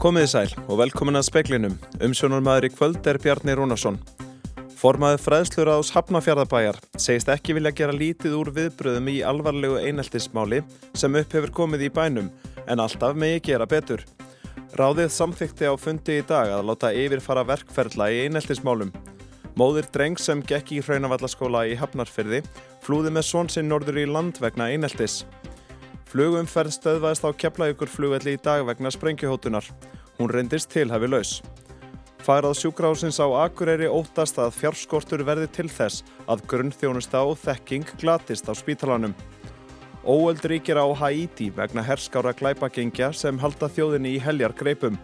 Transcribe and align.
Komiði 0.00 0.28
sæl 0.32 0.52
og 0.64 0.78
velkomin 0.80 1.18
að 1.18 1.26
speklinum. 1.26 1.74
Umsjónarmæður 2.00 2.66
í 2.66 2.72
kvöld 2.72 3.08
er 3.10 3.18
Bjarni 3.20 3.52
Rúnarsson. 3.52 3.98
Formaður 4.80 5.20
fræðslur 5.20 5.68
ás 5.74 5.90
Hafnafjörðabæjar 5.92 6.78
segist 6.96 7.28
ekki 7.28 7.52
vilja 7.58 7.74
gera 7.76 7.92
lítið 7.92 8.38
úr 8.38 8.48
viðbröðum 8.56 9.10
í 9.12 9.18
alvarlegu 9.28 9.76
eineltismáli 9.76 10.62
sem 10.96 11.18
upp 11.20 11.36
hefur 11.36 11.52
komið 11.58 11.84
í 11.84 11.92
bænum 11.98 12.30
en 12.64 12.80
alltaf 12.80 13.12
megi 13.12 13.42
gera 13.50 13.68
betur. 13.68 14.06
Ráðið 14.80 15.12
samþykti 15.18 15.68
á 15.68 15.76
fundi 15.76 16.16
í 16.22 16.24
dag 16.24 16.48
að 16.48 16.64
láta 16.70 16.94
yfirfara 16.96 17.44
verkferðla 17.52 18.08
í 18.08 18.24
eineltismálum. 18.24 18.94
Móðir 19.52 19.92
dreng 19.92 20.16
sem 20.16 20.40
gekk 20.40 20.78
í 20.78 20.80
hraunavallaskóla 20.80 21.66
í 21.68 21.76
Hafnarfyrði 21.76 22.40
flúði 22.80 23.12
með 23.12 23.28
svonsinn 23.34 23.68
norður 23.68 24.00
í 24.00 24.08
land 24.08 24.40
vegna 24.40 24.72
eineltis. 24.72 25.26
Flugumferð 26.10 26.72
stöðvaðist 26.74 27.22
á 27.22 27.30
Keflavíkur 27.38 27.86
flugvelli 27.86 28.32
í 28.34 28.38
dag 28.42 28.64
vegna 28.66 28.90
sprengjuhótunar. 28.90 29.62
Hún 30.20 30.28
reyndist 30.28 30.68
tilhafi 30.68 31.08
laus. 31.08 31.38
Fagrað 32.20 32.58
sjúkrahúsins 32.60 33.16
á 33.24 33.26
Akureyri 33.40 33.86
óttast 33.88 34.36
að 34.36 34.52
fjárskortur 34.52 35.22
verði 35.24 35.46
til 35.48 35.70
þess 35.72 36.04
að 36.28 36.42
grunnþjónusta 36.50 37.22
og 37.24 37.38
þekking 37.40 37.88
glatist 38.02 38.44
á 38.44 38.52
spítalanum. 38.52 39.14
Óöld 40.04 40.44
ríkir 40.44 40.76
á 40.76 40.84
Haiti 40.92 41.48
vegna 41.56 41.80
herskára 41.80 42.34
glæpagengja 42.36 43.08
sem 43.16 43.40
halda 43.40 43.70
þjóðinni 43.72 44.12
í 44.18 44.20
heljar 44.20 44.52
greipum. 44.52 45.00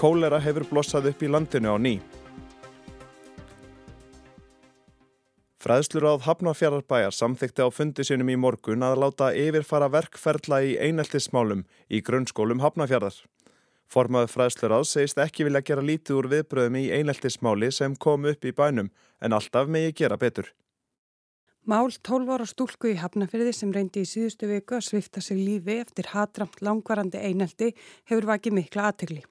Kólera 0.00 0.40
hefur 0.40 0.64
blossað 0.72 1.10
upp 1.12 1.20
í 1.20 1.28
landinu 1.28 1.76
á 1.76 1.78
ný. 1.78 1.94
Fræðslur 5.60 6.08
áð 6.08 6.24
Hafnarfjörðarbæjar 6.24 7.12
samþykti 7.12 7.64
á 7.64 7.68
fundi 7.68 8.08
sinum 8.08 8.32
í 8.32 8.40
morgun 8.40 8.84
að 8.84 8.98
láta 9.04 9.30
yfirfara 9.36 9.92
verkferðla 9.92 10.64
í 10.64 10.74
eineltismálum 10.80 11.68
í 11.92 12.00
grunnskólum 12.00 12.64
Hafnarfjörðar. 12.64 13.20
Formaður 13.94 14.32
fræðslur 14.32 14.72
áð 14.74 14.88
segist 14.90 15.20
ekki 15.22 15.44
vilja 15.46 15.62
gera 15.62 15.82
lítið 15.84 16.16
úr 16.18 16.28
viðbröðum 16.32 16.76
í 16.80 16.88
eineltismáli 16.96 17.68
sem 17.70 17.94
kom 17.94 18.24
upp 18.26 18.42
í 18.42 18.50
bænum 18.50 18.88
en 19.22 19.36
alltaf 19.36 19.70
megi 19.70 19.92
gera 20.00 20.18
betur. 20.18 20.48
Mál 21.70 21.94
12 21.94 22.32
ára 22.34 22.44
stúlku 22.44 22.90
í 22.90 22.96
Hafnarfjörði 23.00 23.52
sem 23.56 23.70
reyndi 23.72 24.02
í 24.02 24.08
síðustu 24.08 24.50
viku 24.50 24.76
að 24.76 24.88
svifta 24.88 25.22
sig 25.24 25.38
lífi 25.38 25.78
eftir 25.84 26.10
hatramt 26.10 26.58
langvarandi 26.60 27.22
einelti 27.22 27.70
hefur 28.10 28.26
vakið 28.32 28.58
mikla 28.58 28.90
aðtegli. 28.90 29.22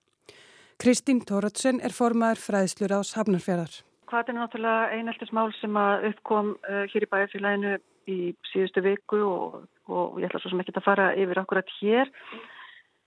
Kristín 0.81 1.19
Tóratsen 1.27 1.83
er 1.83 1.93
formaður 1.93 2.41
fræðslur 2.45 2.95
áðs 2.95 3.13
Hafnarfjörðar. 3.19 3.75
Hvað 4.09 4.31
er 4.31 4.39
náttúrulega 4.39 4.95
eineltismál 4.95 5.51
sem 5.59 5.77
að 5.77 6.07
uppkom 6.13 6.55
uh, 6.55 6.81
hér 6.89 7.05
í 7.05 7.11
bæjarfélaginu 7.11 7.75
í 8.09 8.17
síðustu 8.53 8.81
viku 8.87 9.21
og, 9.27 9.61
og 9.91 10.17
ég 10.23 10.31
ætla 10.31 10.41
svo 10.41 10.55
sem 10.55 10.63
ekki 10.63 10.73
að 10.79 10.87
fara 10.87 11.11
yfir 11.19 11.43
akkurat 11.43 11.77
hér. 11.81 12.09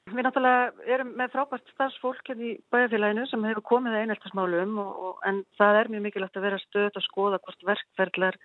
Við 0.07 0.23
náttúrulega 0.23 0.85
erum 0.95 1.09
með 1.19 1.33
frábært 1.33 1.71
starfsfólk 1.73 2.29
hérna 2.29 2.45
í 2.47 2.53
bæjarfélaginu 2.71 3.25
sem 3.27 3.47
hefur 3.49 3.65
komið 3.67 3.97
að 3.99 4.05
og, 4.79 5.17
en 5.27 5.41
það 5.59 5.79
er 5.81 5.89
mjög 5.91 6.05
mikilvægt 6.05 6.37
að 6.39 6.47
vera 6.47 6.61
stöð 6.63 6.91
að 7.01 7.07
skoða 7.09 7.41
hvort 7.43 7.67
verkferðlar 7.67 8.39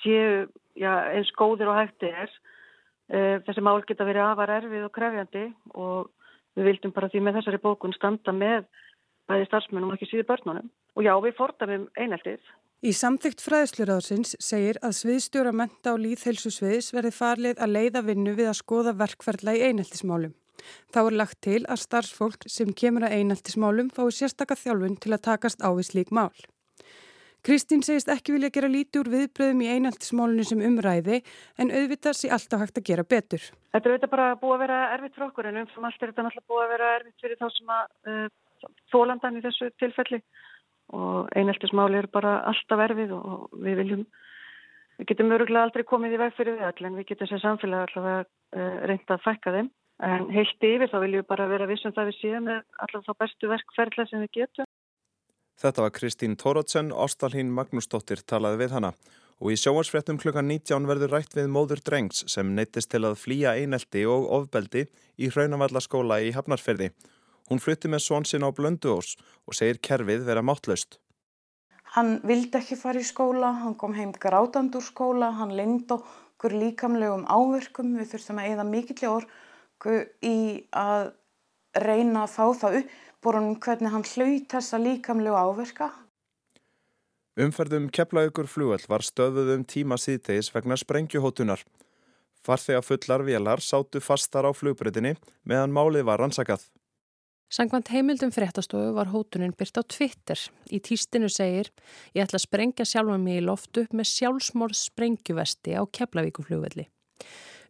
séu 0.00 0.48
já, 0.74 0.90
eins 1.14 1.30
góðir 1.38 1.70
og 1.70 1.78
hægti 1.78 2.10
er. 2.10 2.32
Uh, 3.10 3.38
þessi 3.46 3.62
mál 3.62 3.78
geta 3.86 4.06
verið 4.06 4.26
afar 4.26 4.50
erfið 4.56 4.88
og 4.88 4.92
krefjandi 4.94 5.44
og 5.78 6.10
við 6.58 6.68
vildum 6.72 6.94
bara 6.94 7.10
því 7.10 7.22
með 7.22 7.38
þessari 7.38 7.62
bókun 7.62 7.94
standa 7.94 8.34
með 8.34 8.66
bæði 9.30 9.46
starfsmennum 9.46 9.92
og 9.92 9.98
ekki 9.98 10.10
síði 10.10 10.26
börnunum. 10.26 10.70
Og 10.98 11.06
já, 11.06 11.14
við 11.22 11.38
fordamum 11.38 11.86
eineltið. 11.94 12.42
Í 12.82 12.90
samþygt 12.96 13.42
fræðslurásins 13.44 14.34
segir 14.42 14.78
að 14.82 14.98
sviðstjóra 15.04 15.54
menta 15.54 15.94
og 15.94 16.02
líðhelsu 16.02 16.50
sviðs 16.54 16.90
verði 16.96 17.14
farlið 17.14 17.62
að 17.62 17.74
leiða 17.76 18.06
vinnu 18.06 18.34
við 18.34 18.50
að 18.50 18.62
skoða 18.64 18.98
verkferðla 18.98 19.54
í 19.58 19.66
eineltismálum. 19.68 20.34
Þá 20.94 21.00
er 21.06 21.18
lagt 21.22 21.40
til 21.46 21.60
að 21.66 21.84
starfsfólk 21.84 22.48
sem 22.50 22.72
kemur 22.72 23.08
að 23.08 23.18
eineltismálum 23.18 23.92
fái 23.94 24.08
sérstakka 24.14 24.58
þjálfun 24.58 24.98
til 25.00 25.14
að 25.16 25.26
takast 25.30 25.62
á 25.64 25.68
við 25.72 25.90
slík 25.92 26.14
mál. 26.14 26.32
Kristín 27.40 27.80
segist 27.80 28.10
ekki 28.12 28.34
vilja 28.34 28.50
gera 28.52 28.68
líti 28.68 29.00
úr 29.00 29.08
viðbröðum 29.08 29.62
í 29.64 29.68
eineltismálunum 29.72 30.44
sem 30.44 30.60
umræði 30.60 31.22
en 31.56 31.70
auðvitað 31.72 32.18
sé 32.18 32.28
alltaf 32.36 32.60
hægt 32.60 32.80
að 32.82 32.88
gera 32.90 33.04
betur. 33.14 33.46
Þetta 33.72 33.88
er 33.88 33.94
auðvitað 33.94 34.12
bara 34.12 34.26
búið 34.42 34.54
að 34.56 34.62
vera 34.66 34.80
erfitt 34.96 35.14
fyrir 35.14 35.26
okkur 35.30 35.48
en 35.48 35.60
umfram 35.62 35.86
allt 35.88 36.02
er 36.02 36.12
þetta 36.12 36.26
náttúrulega 36.26 36.52
búið 36.52 36.64
að 36.66 36.74
vera 36.74 36.90
erfitt 36.98 37.24
fyrir 37.24 37.40
þá 37.40 37.46
sem 37.54 37.72
að 37.76 38.12
uh, 38.12 38.26
þólandan 38.92 39.40
í 39.40 39.44
þessu 39.46 39.70
tilfelli 39.80 40.20
og 41.00 41.32
eineltismáli 41.40 42.00
er 42.02 42.10
bara 42.12 42.34
alltaf 42.50 42.84
erfið 42.90 43.16
og 43.16 43.48
við 43.64 43.80
viljum, 43.80 44.04
við 45.00 45.10
getum 45.14 45.32
öruglega 45.38 45.64
aldrei 45.70 45.86
komið 45.88 46.18
í 46.18 46.22
veg 46.26 46.36
fyrir 46.36 46.58
við 46.58 46.68
all 46.68 46.90
en 46.90 47.00
við 47.00 47.08
getum 47.14 47.30
sem 47.30 47.40
samfélag 47.40 47.88
allavega 47.88 48.26
uh, 48.26 48.80
reynda 48.90 49.16
að 49.16 49.24
fækka 49.30 49.56
þeim 49.56 49.72
en 50.06 50.26
heilt 50.34 50.66
yfir 50.66 50.90
þá 50.90 50.98
viljum 51.04 51.22
við 51.22 51.28
bara 51.30 51.48
vera 51.50 51.68
vissum 51.70 51.94
það 51.96 52.10
við 52.10 52.18
séum 52.20 52.48
með 52.48 52.60
allavega 52.84 53.06
þá 53.06 53.22
bestu 53.24 53.52
verkferðla 53.52 54.06
sem 54.10 54.24
við 54.24 54.32
getum. 54.40 54.70
Þetta 55.60 55.84
var 55.84 55.92
Kristín 55.92 56.36
Tórótsen, 56.40 56.92
Ástalín 56.92 57.52
Magnúsdóttir 57.52 58.24
talaði 58.24 58.62
við 58.64 58.76
hana 58.78 58.94
og 59.40 59.54
í 59.54 59.60
sjóarsfrettum 59.60 60.18
klukkan 60.20 60.48
19 60.48 60.88
verður 60.88 61.14
rætt 61.16 61.36
við 61.36 61.48
móður 61.52 61.80
drengs 61.84 62.24
sem 62.28 62.50
neytist 62.56 62.90
til 62.92 63.06
að 63.08 63.20
flýja 63.20 63.54
einelti 63.56 64.04
og 64.08 64.28
ofbeldi 64.40 64.86
í 65.20 65.30
Hraunavallaskóla 65.32 66.20
í 66.24 66.32
Hafnarferði 66.36 66.90
Hún 67.50 67.58
flutti 67.58 67.90
með 67.90 68.04
svon 68.04 68.26
sinn 68.30 68.46
á 68.46 68.54
Blönduós 68.54 69.16
og 69.50 69.56
segir 69.58 69.80
kerfið 69.82 70.22
vera 70.28 70.42
máttlaust. 70.46 71.00
Hann 71.96 72.20
vildi 72.22 72.54
ekki 72.60 72.76
fara 72.78 73.02
í 73.02 73.06
skóla, 73.06 73.50
hann 73.64 73.74
kom 73.74 73.96
heim 73.96 74.12
grátand 74.14 74.76
úr 74.78 74.84
skóla, 74.86 75.32
hann 75.34 75.56
lind 75.58 75.90
okkur 75.90 76.54
líkamlegum 76.54 77.24
áverkum. 77.26 77.96
Við 77.98 78.12
þurftum 78.12 78.38
að 78.38 78.52
eða 78.52 78.66
mikill 78.68 79.08
orku 79.80 80.04
í 80.22 80.66
að 80.76 81.12
reyna 81.80 82.24
að 82.24 82.34
fá 82.34 82.44
það 82.60 82.76
upp 82.80 82.96
borunum 83.22 83.58
hvernig 83.60 83.92
hann 83.92 84.04
hlaut 84.04 84.48
þessa 84.48 84.78
líkamlegu 84.80 85.36
áverka. 85.36 85.90
Umferðum 87.40 87.88
Keflaugur 87.90 88.48
flugall 88.48 88.84
var 88.88 89.04
stöðuð 89.04 89.54
um 89.54 89.64
tíma 89.64 89.96
síðtegis 89.96 90.50
vegna 90.52 90.76
sprengjuhótunar. 90.76 91.62
Farþega 92.44 92.82
fullar 92.82 93.24
velar 93.24 93.60
sátu 93.60 94.00
fastar 94.00 94.48
á 94.48 94.52
flugbröðinni 94.52 95.16
meðan 95.44 95.72
málið 95.72 96.06
var 96.08 96.20
rannsakað. 96.20 96.64
Sangvand 97.50 97.88
heimildum 97.90 98.30
fréttastofu 98.30 98.92
var 98.94 99.10
hótunin 99.10 99.54
byrt 99.58 99.80
á 99.80 99.82
Twitter. 99.82 100.38
Í 100.70 100.78
týstinu 100.80 101.28
segir 101.28 101.72
ég 102.14 102.24
ætla 102.24 102.38
að 102.38 102.46
sprengja 102.46 102.86
sjálfa 102.86 103.18
mig 103.18 103.40
í 103.40 103.44
loftu 103.44 103.86
með 103.90 104.12
sjálfsmorð 104.12 104.78
sprengjuvesti 104.78 105.74
á 105.76 105.82
Keflavíkuflugvelli. 105.84 106.86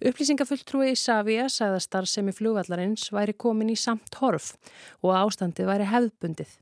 Upplýsingafulltrúi 0.00 0.94
í 0.94 0.96
Savia 0.96 1.44
sagði 1.52 1.76
að 1.76 1.82
starfsemi 1.84 2.32
flugvallarins 2.32 3.10
væri 3.12 3.34
komin 3.36 3.68
í 3.68 3.76
samt 3.76 4.16
horf 4.16 4.54
og 5.04 5.12
ástandið 5.12 5.68
væri 5.68 5.88
hefðbundið. 5.90 6.54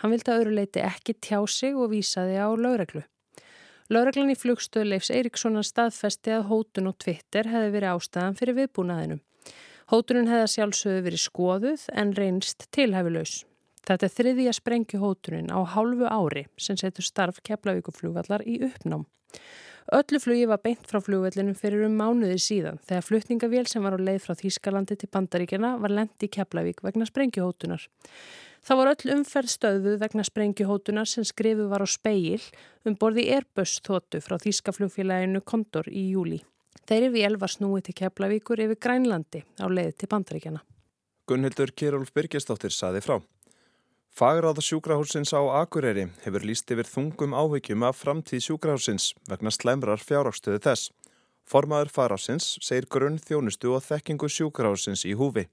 Hann 0.00 0.14
vildi 0.14 0.32
að 0.32 0.44
öruleiti 0.44 0.80
ekki 0.80 1.14
tjá 1.20 1.42
sig 1.44 1.76
og 1.76 1.90
vísaði 1.92 2.38
á 2.40 2.48
lögreglu. 2.56 3.02
Lögreglan 3.92 4.32
í 4.32 4.38
flugstöðu 4.40 4.88
Leifs 4.88 5.12
Eiríkssonar 5.12 5.66
staðfesti 5.68 6.32
að 6.38 6.48
hótun 6.48 6.88
og 6.88 6.96
Twitter 7.04 7.50
hefði 7.52 7.74
verið 7.76 7.92
ástæðan 7.92 8.38
fyrir 8.40 8.56
viðbúnaðinum. 8.62 9.20
Hóturinn 9.92 10.32
hefða 10.32 10.48
sjálfsögðu 10.54 11.04
verið 11.04 11.22
skoðuð 11.22 11.84
en 12.00 12.16
reynst 12.16 12.66
tilhæfilaus. 12.74 13.44
Þetta 13.86 14.08
er 14.08 14.14
þriðja 14.16 14.56
sprengjuhóturinn 14.56 15.52
á 15.52 15.60
hálfu 15.76 16.08
ári 16.08 16.48
sem 16.58 16.80
setur 16.80 17.06
starf 17.06 17.44
Keflavíkuflugvallar 17.46 18.42
í 18.48 18.56
uppnám. 18.66 19.04
Öllu 19.94 20.18
flugi 20.18 20.48
var 20.50 20.58
beint 20.64 20.88
frá 20.90 20.98
flugvallinu 20.98 21.52
fyrir 21.54 21.84
um 21.86 21.92
mánuði 21.94 22.40
síðan 22.42 22.80
þegar 22.88 23.04
flutningavél 23.06 23.68
sem 23.70 23.84
var 23.86 23.94
á 23.94 24.00
leið 24.02 24.24
frá 24.24 24.34
Þýskalandi 24.34 24.96
til 24.98 25.08
Bandaríkjana 25.14 25.76
var 25.78 25.94
lendi 25.94 26.26
í 26.26 26.32
Keflavík 26.34 26.82
vegna 26.82 27.06
sprengjuhótunar. 27.06 27.84
Það 28.66 28.80
var 28.80 28.90
öll 28.90 29.12
umferð 29.14 29.52
stöðuð 29.52 30.00
vegna 30.00 30.24
sprengjuhótunar 30.26 31.06
sem 31.06 31.22
skrifu 31.28 31.68
var 31.70 31.86
á 31.86 31.88
speil 31.88 32.42
um 32.82 32.98
borði 32.98 33.28
Airbus 33.36 33.76
þóttu 33.86 34.18
frá 34.24 34.40
Þýskaflugfélaginu 34.42 35.44
Kondor 35.46 35.86
í 35.86 36.08
júli. 36.16 36.40
Þeirri 36.90 37.12
vél 37.14 37.38
var 37.38 37.54
snúið 37.54 37.86
til 37.86 37.98
Keflavíkur 38.02 38.64
yfir 38.66 38.82
Grænlandi 38.82 39.44
á 39.62 39.70
leið 39.70 39.94
til 40.02 40.10
bandaríkjana. 40.10 40.66
Gunnhildur 41.30 41.70
Kjærólf 41.70 42.10
Byrkistóttir 42.10 42.74
saði 42.74 43.06
frá. 43.06 43.20
Fagráða 44.16 44.62
sjúkrahúsins 44.64 45.34
á 45.36 45.44
Akureyri 45.60 46.06
hefur 46.24 46.44
líst 46.48 46.70
yfir 46.72 46.88
þungum 46.88 47.34
áhyggjum 47.36 47.82
af 47.84 47.98
framtíð 48.00 48.46
sjúkrahúsins 48.46 49.10
vegna 49.28 49.50
slemrar 49.52 50.00
fjárrakstöðu 50.00 50.62
þess. 50.64 50.88
Formaður 51.44 51.90
farásins 51.92 52.46
segir 52.64 52.86
grunn 52.88 53.18
þjónustu 53.20 53.74
og 53.76 53.84
þekkingu 53.84 54.30
sjúkrahúsins 54.32 55.04
í 55.04 55.12
húfi. 55.20 55.44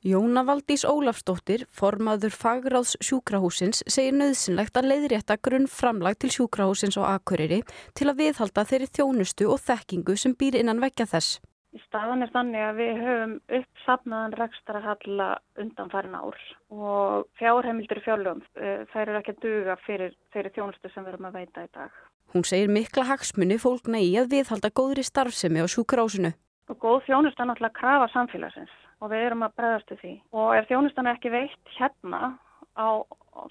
Jóna 0.00 0.46
Valdís 0.48 0.86
Ólafsdóttir, 0.88 1.66
formaður 1.68 2.32
fagráðs 2.32 2.94
sjúkrahúsins, 3.04 3.82
segir 3.84 4.16
nöðsynlegt 4.16 4.80
að 4.80 4.88
leiðrétta 4.94 5.36
grunn 5.36 5.68
framlag 5.68 6.16
til 6.16 6.32
sjúkrahúsins 6.32 6.96
og 6.96 7.04
Akureyri 7.10 7.60
til 7.92 8.08
að 8.08 8.22
viðhalda 8.22 8.64
þeirri 8.72 8.88
þjónustu 8.88 9.50
og 9.52 9.60
þekkingu 9.60 10.16
sem 10.16 10.32
býr 10.32 10.62
innan 10.62 10.80
vekja 10.80 11.10
þess. 11.12 11.42
Staðan 11.84 12.24
er 12.24 12.32
þannig 12.32 12.62
að 12.64 12.80
við 12.80 13.00
höfum 13.02 13.32
uppsafnaðan 13.58 14.36
rekstarhalla 14.40 15.28
undan 15.60 15.92
farin 15.92 16.16
ár 16.16 16.38
og 16.72 17.26
fjárheimildur 17.40 18.00
í 18.00 18.04
fjárlöfum, 18.04 18.42
eh, 18.56 18.84
þær 18.92 19.02
eru 19.06 19.20
ekki 19.20 19.34
að 19.34 19.42
duga 19.44 19.76
fyrir 19.84 20.16
þeirri 20.32 20.52
þjónustu 20.56 20.92
sem 20.92 21.04
við 21.04 21.14
erum 21.14 21.28
að 21.30 21.38
veita 21.40 21.64
í 21.66 21.70
dag. 21.74 21.90
Hún 22.34 22.44
segir 22.44 22.72
mikla 22.72 23.06
hagsmunni 23.06 23.58
fólkna 23.62 24.00
í 24.02 24.10
að 24.20 24.32
viðhalda 24.34 24.70
góðri 24.70 25.04
starfsemi 25.06 25.62
á 25.62 25.66
sjúkrahúsinu. 25.70 26.32
Og 26.68 26.78
góð 26.82 27.04
þjónustu 27.06 27.40
er 27.42 27.48
náttúrulega 27.50 27.74
að 27.74 27.80
krafa 27.80 28.08
samfélagsins 28.12 28.74
og 29.00 29.10
við 29.12 29.26
erum 29.28 29.44
að 29.46 29.56
bregðastu 29.60 29.98
því 30.00 30.12
og 30.32 30.54
ef 30.56 30.68
þjónustan 30.70 31.06
er 31.06 31.18
ekki 31.18 31.32
veitt 31.34 31.74
hérna 31.76 32.38
á 32.76 32.88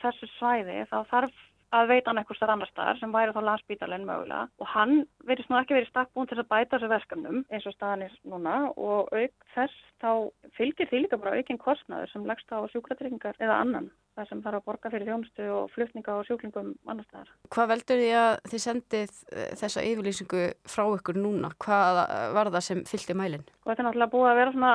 þessu 0.01 0.30
svæði 0.36 0.86
þá 0.89 0.98
þarf 1.12 1.36
að 1.75 1.92
veita 1.94 2.12
hann 2.12 2.22
eitthvað 2.22 2.39
starf 2.39 2.56
annar 2.56 2.72
staðar 2.72 3.01
sem 3.01 3.16
væri 3.16 3.36
þá 3.36 3.42
landsbítalinn 3.50 4.07
mögulega 4.07 4.48
og 4.62 4.72
hann 4.74 4.95
verið 5.27 5.48
svona 5.48 5.63
ekki 5.63 5.77
verið 5.77 5.92
stakk 5.92 6.13
búin 6.16 6.31
til 6.31 6.39
að 6.39 6.50
bæta 6.54 6.77
þessu 6.77 6.92
verkefnum 6.94 7.44
eins 7.50 7.68
og 7.68 7.75
staðan 7.75 8.07
er 8.07 8.16
núna 8.31 8.56
og 8.75 9.12
auk 9.12 9.51
þess 9.56 9.83
þá 10.04 10.12
fylgir 10.57 10.89
því 10.89 11.04
líka 11.04 11.22
bara 11.22 11.38
aukinn 11.38 11.62
kostnaður 11.62 12.12
sem 12.12 12.25
leggst 12.30 12.51
á 12.51 12.60
sjúkratryggingar 12.72 13.39
eða 13.39 13.62
annan 13.63 13.92
það 14.16 14.30
sem 14.30 14.42
þarf 14.45 14.60
að 14.62 14.68
borga 14.69 14.92
fyrir 14.94 15.10
þjónustu 15.10 15.45
og 15.51 15.72
flutninga 15.74 16.16
og 16.16 16.27
sjúklingum 16.27 16.72
annar 16.88 17.07
staðar. 17.10 17.31
Hvað 17.51 17.72
veldur 17.74 18.01
því 18.01 18.10
að 18.19 18.33
þið 18.51 18.63
sendið 18.66 19.16
eh, 19.36 19.50
þessa 19.60 19.86
yfirlýsingu 19.89 20.44
frá 20.71 20.83
ykkur 20.88 21.19
núna? 21.19 21.51
Hvað 21.66 22.01
var 22.38 22.51
það 22.56 22.68
sem 22.69 22.83
fylgti 22.88 23.18
mælinn? 23.18 23.44
Þetta 23.66 23.81
er 23.81 23.89
náttúrulega 23.89 24.13
búið 24.16 24.30
að 24.31 24.39
vera 24.39 24.56
svona 24.56 24.74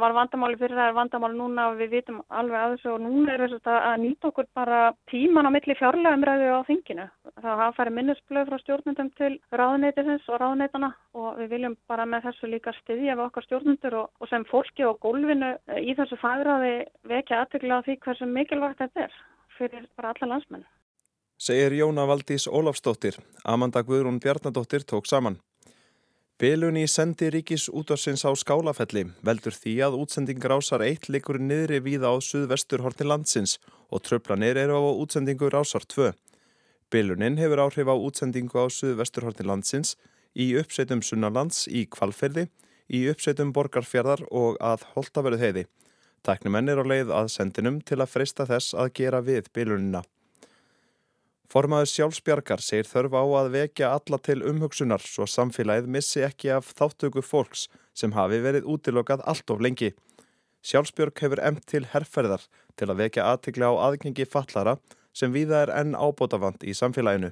var 0.00 0.14
vandamáli 0.16 0.58
fyrir 0.60 0.76
það 0.76 0.90
er 0.90 0.96
vandamáli 0.96 1.38
núna 1.38 1.66
og 1.70 1.78
við 1.80 1.94
vitum 1.96 2.18
alveg 2.28 2.60
að 2.60 2.74
þessu 2.74 2.90
og 2.92 3.00
núna 3.04 3.32
er 3.34 3.44
þess 3.44 3.70
að 3.72 3.96
nýta 4.02 4.28
okkur 4.30 4.48
bara 4.54 4.80
tíman 5.10 5.48
á 5.48 5.50
milli 5.54 5.76
fjárlega 5.78 6.18
umræðu 6.18 6.50
á 6.52 6.60
þinginu. 6.68 7.06
Það 7.44 7.62
færið 7.78 7.96
minnisblöð 7.98 8.50
frá 8.50 8.58
stjórnundum 8.62 9.10
til 9.16 9.32
ráðneitisins 9.60 10.28
og 10.28 10.40
ráðneitana 10.42 10.92
og 11.16 11.40
við 11.40 11.52
viljum 11.54 11.76
bara 11.88 12.06
með 12.06 12.28
þessu 12.28 12.52
líka 12.52 12.76
styðja 12.82 13.16
við 13.16 13.24
okkar 13.26 13.48
stjórnundur 13.48 13.98
og, 14.02 14.10
og 14.20 14.30
sem 14.30 14.46
fólki 14.50 14.86
og 14.86 15.00
gólfinu 15.00 15.54
í 15.80 15.96
þessu 15.96 16.20
fagræði 16.20 16.76
vekja 17.08 17.42
aðtökla 17.44 17.82
því 17.86 17.98
hversu 18.04 18.30
mikilvægt 18.30 18.84
þetta 18.84 19.08
er 19.08 19.20
fyrir 19.56 19.88
bara 19.96 20.12
alla 20.12 20.34
landsmenn. 20.34 20.66
Segir 21.36 21.74
Jóna 21.76 22.06
Valdís 22.08 22.46
Ólafsdóttir, 22.48 23.18
Amanda 23.44 23.82
Guðrún 23.84 24.20
Bjarnadóttir 24.20 24.84
tók 24.88 25.04
saman. 25.04 25.36
Bilun 26.36 26.76
í 26.76 26.82
sendi 26.84 27.30
ríkis 27.32 27.62
útvarsins 27.72 28.20
á 28.28 28.30
skálafelli 28.36 29.06
veldur 29.24 29.54
því 29.56 29.72
að 29.86 29.94
útsendingar 30.02 30.52
ásar 30.52 30.82
eitt 30.84 31.06
likur 31.08 31.38
niðri 31.40 31.78
víða 31.80 32.10
á 32.12 32.20
suðvestur 32.20 32.82
horti 32.84 33.06
landsins 33.08 33.54
og 33.88 34.02
tröflanir 34.04 34.60
eru 34.60 34.76
á 34.76 34.84
útsendingur 35.00 35.56
ásar 35.56 35.86
2. 35.88 36.10
Bilunin 36.92 37.40
hefur 37.40 37.62
áhrif 37.64 37.88
á 37.88 37.96
útsendingu 37.96 38.52
á 38.52 38.68
suðvestur 38.68 39.24
horti 39.24 39.48
landsins 39.48 39.94
í 40.36 40.50
uppseitum 40.60 41.00
sunnalands 41.00 41.64
í 41.72 41.86
kvalferði, 41.88 42.50
í 42.92 43.00
uppseitum 43.08 43.54
borgarfjörðar 43.56 44.26
og 44.28 44.60
að 44.60 44.84
holtaverðu 44.92 45.40
heiði. 45.40 45.64
Tæknumenn 46.20 46.68
er 46.68 46.84
á 46.84 46.90
leið 46.92 47.16
að 47.16 47.32
sendinum 47.32 47.80
til 47.80 48.02
að 48.02 48.12
freysta 48.12 48.44
þess 48.44 48.76
að 48.76 48.92
gera 49.00 49.24
við 49.24 49.48
bilunina. 49.56 50.04
Formaður 51.52 51.90
sjálfsbjargar 51.92 52.62
segir 52.64 52.88
þörf 52.90 53.14
á 53.14 53.24
að 53.40 53.52
vekja 53.54 53.92
alla 53.94 54.18
til 54.18 54.40
umhugsunar 54.42 55.04
svo 55.04 55.28
samfélagið 55.30 55.88
missi 55.94 56.24
ekki 56.26 56.50
af 56.56 56.72
þáttöku 56.74 57.22
fólks 57.22 57.68
sem 57.94 58.14
hafi 58.16 58.40
verið 58.42 58.66
útilokað 58.66 59.22
allt 59.30 59.54
of 59.54 59.62
lengi. 59.62 59.92
Sjálfsbjörg 60.66 61.22
hefur 61.22 61.42
emt 61.46 61.66
til 61.70 61.84
herrferðar 61.92 62.42
til 62.74 62.90
að 62.90 63.02
vekja 63.04 63.30
aðtikla 63.30 63.70
á 63.70 63.74
aðgengi 63.88 64.26
fallara 64.26 64.76
sem 65.14 65.30
viða 65.32 65.62
er 65.64 65.74
enn 65.78 65.94
ábótavand 65.94 66.66
í 66.66 66.74
samfélaginu. 66.74 67.30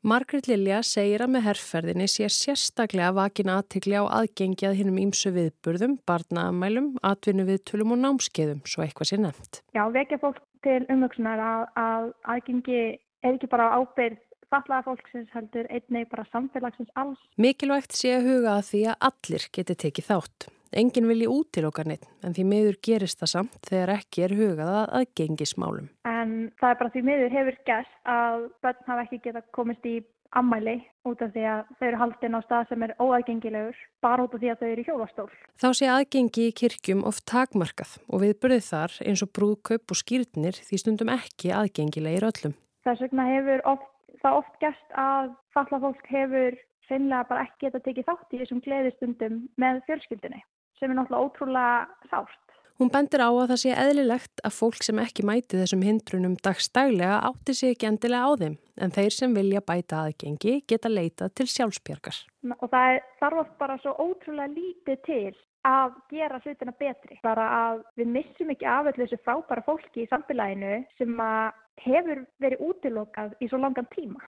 Margrit 0.00 0.46
Lilja 0.48 0.78
segir 0.86 1.20
að 1.20 1.34
með 1.34 1.42
herrferðinni 1.48 2.06
sé 2.08 2.28
sérstaklega 2.32 3.10
vakin 3.16 3.50
aðtikli 3.52 3.98
á 4.00 4.04
aðgengi 4.04 4.68
að 4.68 4.78
hinnum 4.78 5.00
ímsu 5.00 5.32
viðburðum, 5.34 5.98
barnaamælum, 6.08 6.94
atvinnu 7.04 7.44
viðtölum 7.48 7.92
og 7.96 8.00
námskeiðum, 8.04 8.62
svo 8.64 8.84
eitthvað 8.84 9.10
sé 9.10 9.18
nefnt. 9.20 9.60
Já, 9.76 9.84
vekja 9.92 10.20
fólk 10.22 10.40
til 10.64 10.86
umhugsunar 10.92 11.42
að, 11.44 11.66
að 11.82 12.08
aðgengi 12.32 12.80
er 13.22 13.36
ekki 13.36 13.50
bara 13.50 13.72
ábyrð 13.78 14.20
fallaða 14.50 14.86
fólksins 14.88 15.30
heldur 15.34 15.68
einnig 15.70 16.08
bara 16.10 16.26
samfélagsins 16.30 16.90
alls. 16.98 17.20
Mikilvægt 17.40 17.94
sé 17.96 18.16
að 18.16 18.30
huga 18.30 18.56
að 18.58 18.64
því 18.70 18.80
að 18.92 19.04
allir 19.10 19.46
geti 19.54 19.76
tekið 19.84 20.10
þátt. 20.10 20.48
Engin 20.80 21.08
vilji 21.10 21.26
út 21.26 21.48
til 21.54 21.66
okkar 21.66 21.88
neitt 21.90 22.06
en 22.22 22.34
því 22.34 22.44
miður 22.46 22.78
gerist 22.86 23.18
það 23.18 23.32
samt 23.32 23.58
þegar 23.66 23.94
ekki 23.96 24.22
er 24.26 24.36
hugaða 24.38 24.84
að 25.00 25.08
gengismálum. 25.18 25.90
En 26.06 26.52
það 26.60 26.72
er 26.72 26.80
bara 26.82 26.94
því 26.94 27.04
miður 27.08 27.34
hefur 27.34 27.60
gæst 27.66 28.00
að 28.06 28.48
börn 28.62 28.86
hafa 28.86 29.06
ekki 29.06 29.22
geta 29.24 29.42
komist 29.56 29.88
í 29.90 29.96
ammæli 30.38 30.76
út 31.10 31.22
af 31.24 31.32
því 31.34 31.44
að 31.50 31.74
þau 31.74 31.86
eru 31.88 32.00
haldin 32.04 32.38
á 32.38 32.40
stað 32.44 32.68
sem 32.70 32.86
er 32.86 32.94
óaðgengilegur 33.02 33.82
bara 34.04 34.26
út 34.26 34.36
af 34.36 34.42
því 34.44 34.52
að 34.52 34.60
þau 34.62 34.68
eru 34.68 34.84
í 34.84 34.86
hjólastól. 34.86 35.28
Þá 35.58 35.68
sé 35.74 35.90
aðgengi 35.90 36.46
í 36.46 36.56
kirkjum 36.62 37.02
oft 37.10 37.26
takmarkað 37.26 37.96
og 38.06 38.22
við 38.22 38.36
börðið 38.38 38.66
þar 38.68 38.98
eins 39.10 39.26
og 39.26 39.32
brúðkaup 39.34 39.90
og 39.90 39.98
skýrtnir 40.04 40.62
því 40.68 40.82
stundum 40.84 41.10
ekki 41.18 41.50
aðgengilegir 41.50 42.30
öllum. 42.30 42.54
Þess 42.86 43.04
vegna 43.04 43.26
hefur 43.28 43.64
oft, 43.68 43.88
það 44.22 44.36
oft 44.40 44.60
gæst 44.62 44.94
að 44.98 45.32
falla 45.54 45.80
fólk 45.82 46.06
hefur 46.10 46.58
sennilega 46.88 47.28
bara 47.30 47.46
ekki 47.46 47.66
geta 47.66 47.82
tekið 47.84 48.08
þátt 48.08 48.34
í 48.34 48.40
þessum 48.42 48.62
gleðistundum 48.64 49.42
með 49.60 49.82
fjölskyldinni 49.88 50.40
sem 50.80 50.88
er 50.88 50.96
náttúrulega 50.96 51.26
ótrúlega 51.26 52.08
sást. 52.12 52.40
Hún 52.80 52.88
bendir 52.88 53.20
á 53.20 53.28
að 53.28 53.50
það 53.50 53.58
sé 53.60 53.72
eðlilegt 53.76 54.40
að 54.48 54.54
fólk 54.56 54.84
sem 54.86 55.00
ekki 55.02 55.24
mæti 55.28 55.58
þessum 55.60 55.82
hindrunum 55.84 56.38
dagstaglega 56.40 57.18
átti 57.28 57.52
sig 57.58 57.74
ekki 57.74 57.90
endilega 57.90 58.24
á 58.24 58.32
þeim 58.40 58.54
en 58.80 58.94
þeir 58.96 59.12
sem 59.12 59.34
vilja 59.36 59.60
bæta 59.60 59.98
aðgengi 60.06 60.54
geta 60.64 60.88
leitað 60.88 61.34
til 61.36 61.46
sjálfsbjörgar. 61.52 62.22
Og 62.56 62.64
það 62.72 62.94
er, 62.94 63.02
þarf 63.20 63.42
oft 63.42 63.58
bara 63.60 63.76
svo 63.82 63.92
ótrúlega 64.00 64.54
lítið 64.54 65.02
til 65.04 65.34
að 65.66 65.96
gera 66.10 66.40
hlutina 66.40 66.72
betri. 66.78 67.18
Bara 67.22 67.46
að 67.56 67.82
við 68.00 68.12
missum 68.16 68.52
ekki 68.52 68.68
af 68.68 68.90
þessu 68.96 69.18
frábæra 69.24 69.64
fólki 69.66 70.04
í 70.04 70.10
samfélaginu 70.10 70.80
sem 70.98 71.20
að 71.20 71.52
hefur 71.84 72.24
verið 72.40 72.64
útilokað 72.68 73.34
í 73.40 73.48
svo 73.48 73.60
langan 73.60 73.88
tíma. 73.94 74.20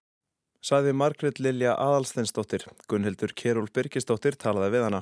Saði 0.63 0.93
Margret 0.95 1.41
Lilja 1.43 1.73
Adalsteinsdóttir, 1.75 2.63
Gunnhildur 2.87 3.33
Kerúl 3.35 3.67
Birgisdóttir 3.73 4.37
talaði 4.39 4.77
við 4.77 4.85
hana. 4.87 5.01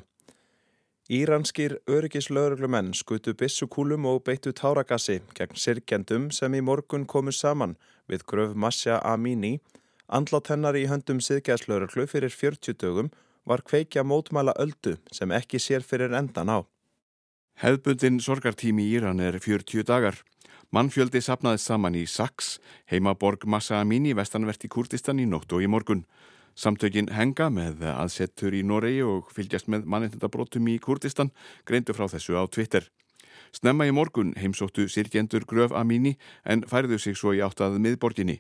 Íranskir 1.11 1.75
öryggislauruglumenn 1.91 2.93
skutu 2.95 3.33
bissukúlum 3.37 4.05
og 4.07 4.23
beittu 4.25 4.53
táragassi 4.55 5.19
gegn 5.35 5.59
sirkjendum 5.59 6.29
sem 6.31 6.53
í 6.55 6.61
morgun 6.63 7.03
komu 7.05 7.33
saman 7.35 7.75
við 8.09 8.23
gröf 8.31 8.55
Masja 8.55 9.01
Amini. 9.03 9.59
Andlátt 10.07 10.49
hennar 10.53 10.77
í 10.79 10.87
höndum 10.87 11.19
siðgæðslauruglu 11.19 12.07
fyrir 12.07 12.31
40 12.31 12.79
dögum 12.79 13.11
var 13.45 13.63
kveikja 13.65 14.03
mótmæla 14.03 14.53
öldu 14.59 14.97
sem 15.11 15.31
ekki 15.31 15.59
sér 15.59 15.83
fyrir 15.85 16.13
endan 16.13 16.49
á. 16.49 16.59
Hefðbundin 17.61 18.19
sorgartími 18.23 18.87
í 18.87 18.97
Íran 18.97 19.19
er 19.19 19.39
40 19.39 19.85
dagar. 19.85 20.15
Mannfjöldi 20.71 21.19
sapnaðist 21.21 21.67
saman 21.67 21.97
í 21.99 22.05
Saks, 22.07 22.55
heimaborg 22.87 23.43
Massa 23.45 23.81
Amini 23.81 24.13
vestanvert 24.15 24.63
í 24.65 24.69
Kurdistan 24.71 25.19
í 25.19 25.27
nótt 25.27 25.51
og 25.51 25.65
í 25.65 25.67
morgun. 25.67 26.05
Samtökin 26.55 27.11
Henga 27.11 27.49
með 27.51 27.83
aðsettur 27.91 28.55
í 28.55 28.63
Noregi 28.63 29.03
og 29.03 29.31
fylgjast 29.35 29.69
með 29.71 29.87
mannindabrótum 29.87 30.67
í 30.71 30.77
Kurdistan 30.79 31.31
greindu 31.67 31.95
frá 31.95 32.07
þessu 32.11 32.39
á 32.39 32.43
Twitter. 32.47 32.87
Snemma 33.51 33.87
í 33.87 33.91
morgun 33.91 34.31
heimsóttu 34.39 34.87
sirkjendur 34.87 35.43
Gröf 35.47 35.75
Amini 35.75 36.15
en 36.45 36.63
færðu 36.63 36.99
sig 36.99 37.17
svo 37.19 37.35
í 37.35 37.43
áttað 37.43 37.79
miðborginni. 37.83 38.39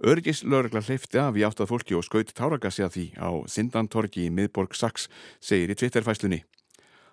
Örgis 0.00 0.40
lögregla 0.48 0.80
hleyfti 0.80 1.18
af 1.20 1.36
í 1.36 1.42
áttað 1.44 1.68
fólki 1.68 1.92
og 1.92 2.06
skaut 2.06 2.30
táragassi 2.32 2.80
að 2.80 2.94
því 2.94 3.02
á 3.20 3.30
Sindantorgi 3.52 4.22
í 4.24 4.30
miðborg 4.32 4.72
Saks, 4.72 5.10
segir 5.44 5.68
í 5.68 5.76
Twitterfæslunni. 5.76 6.38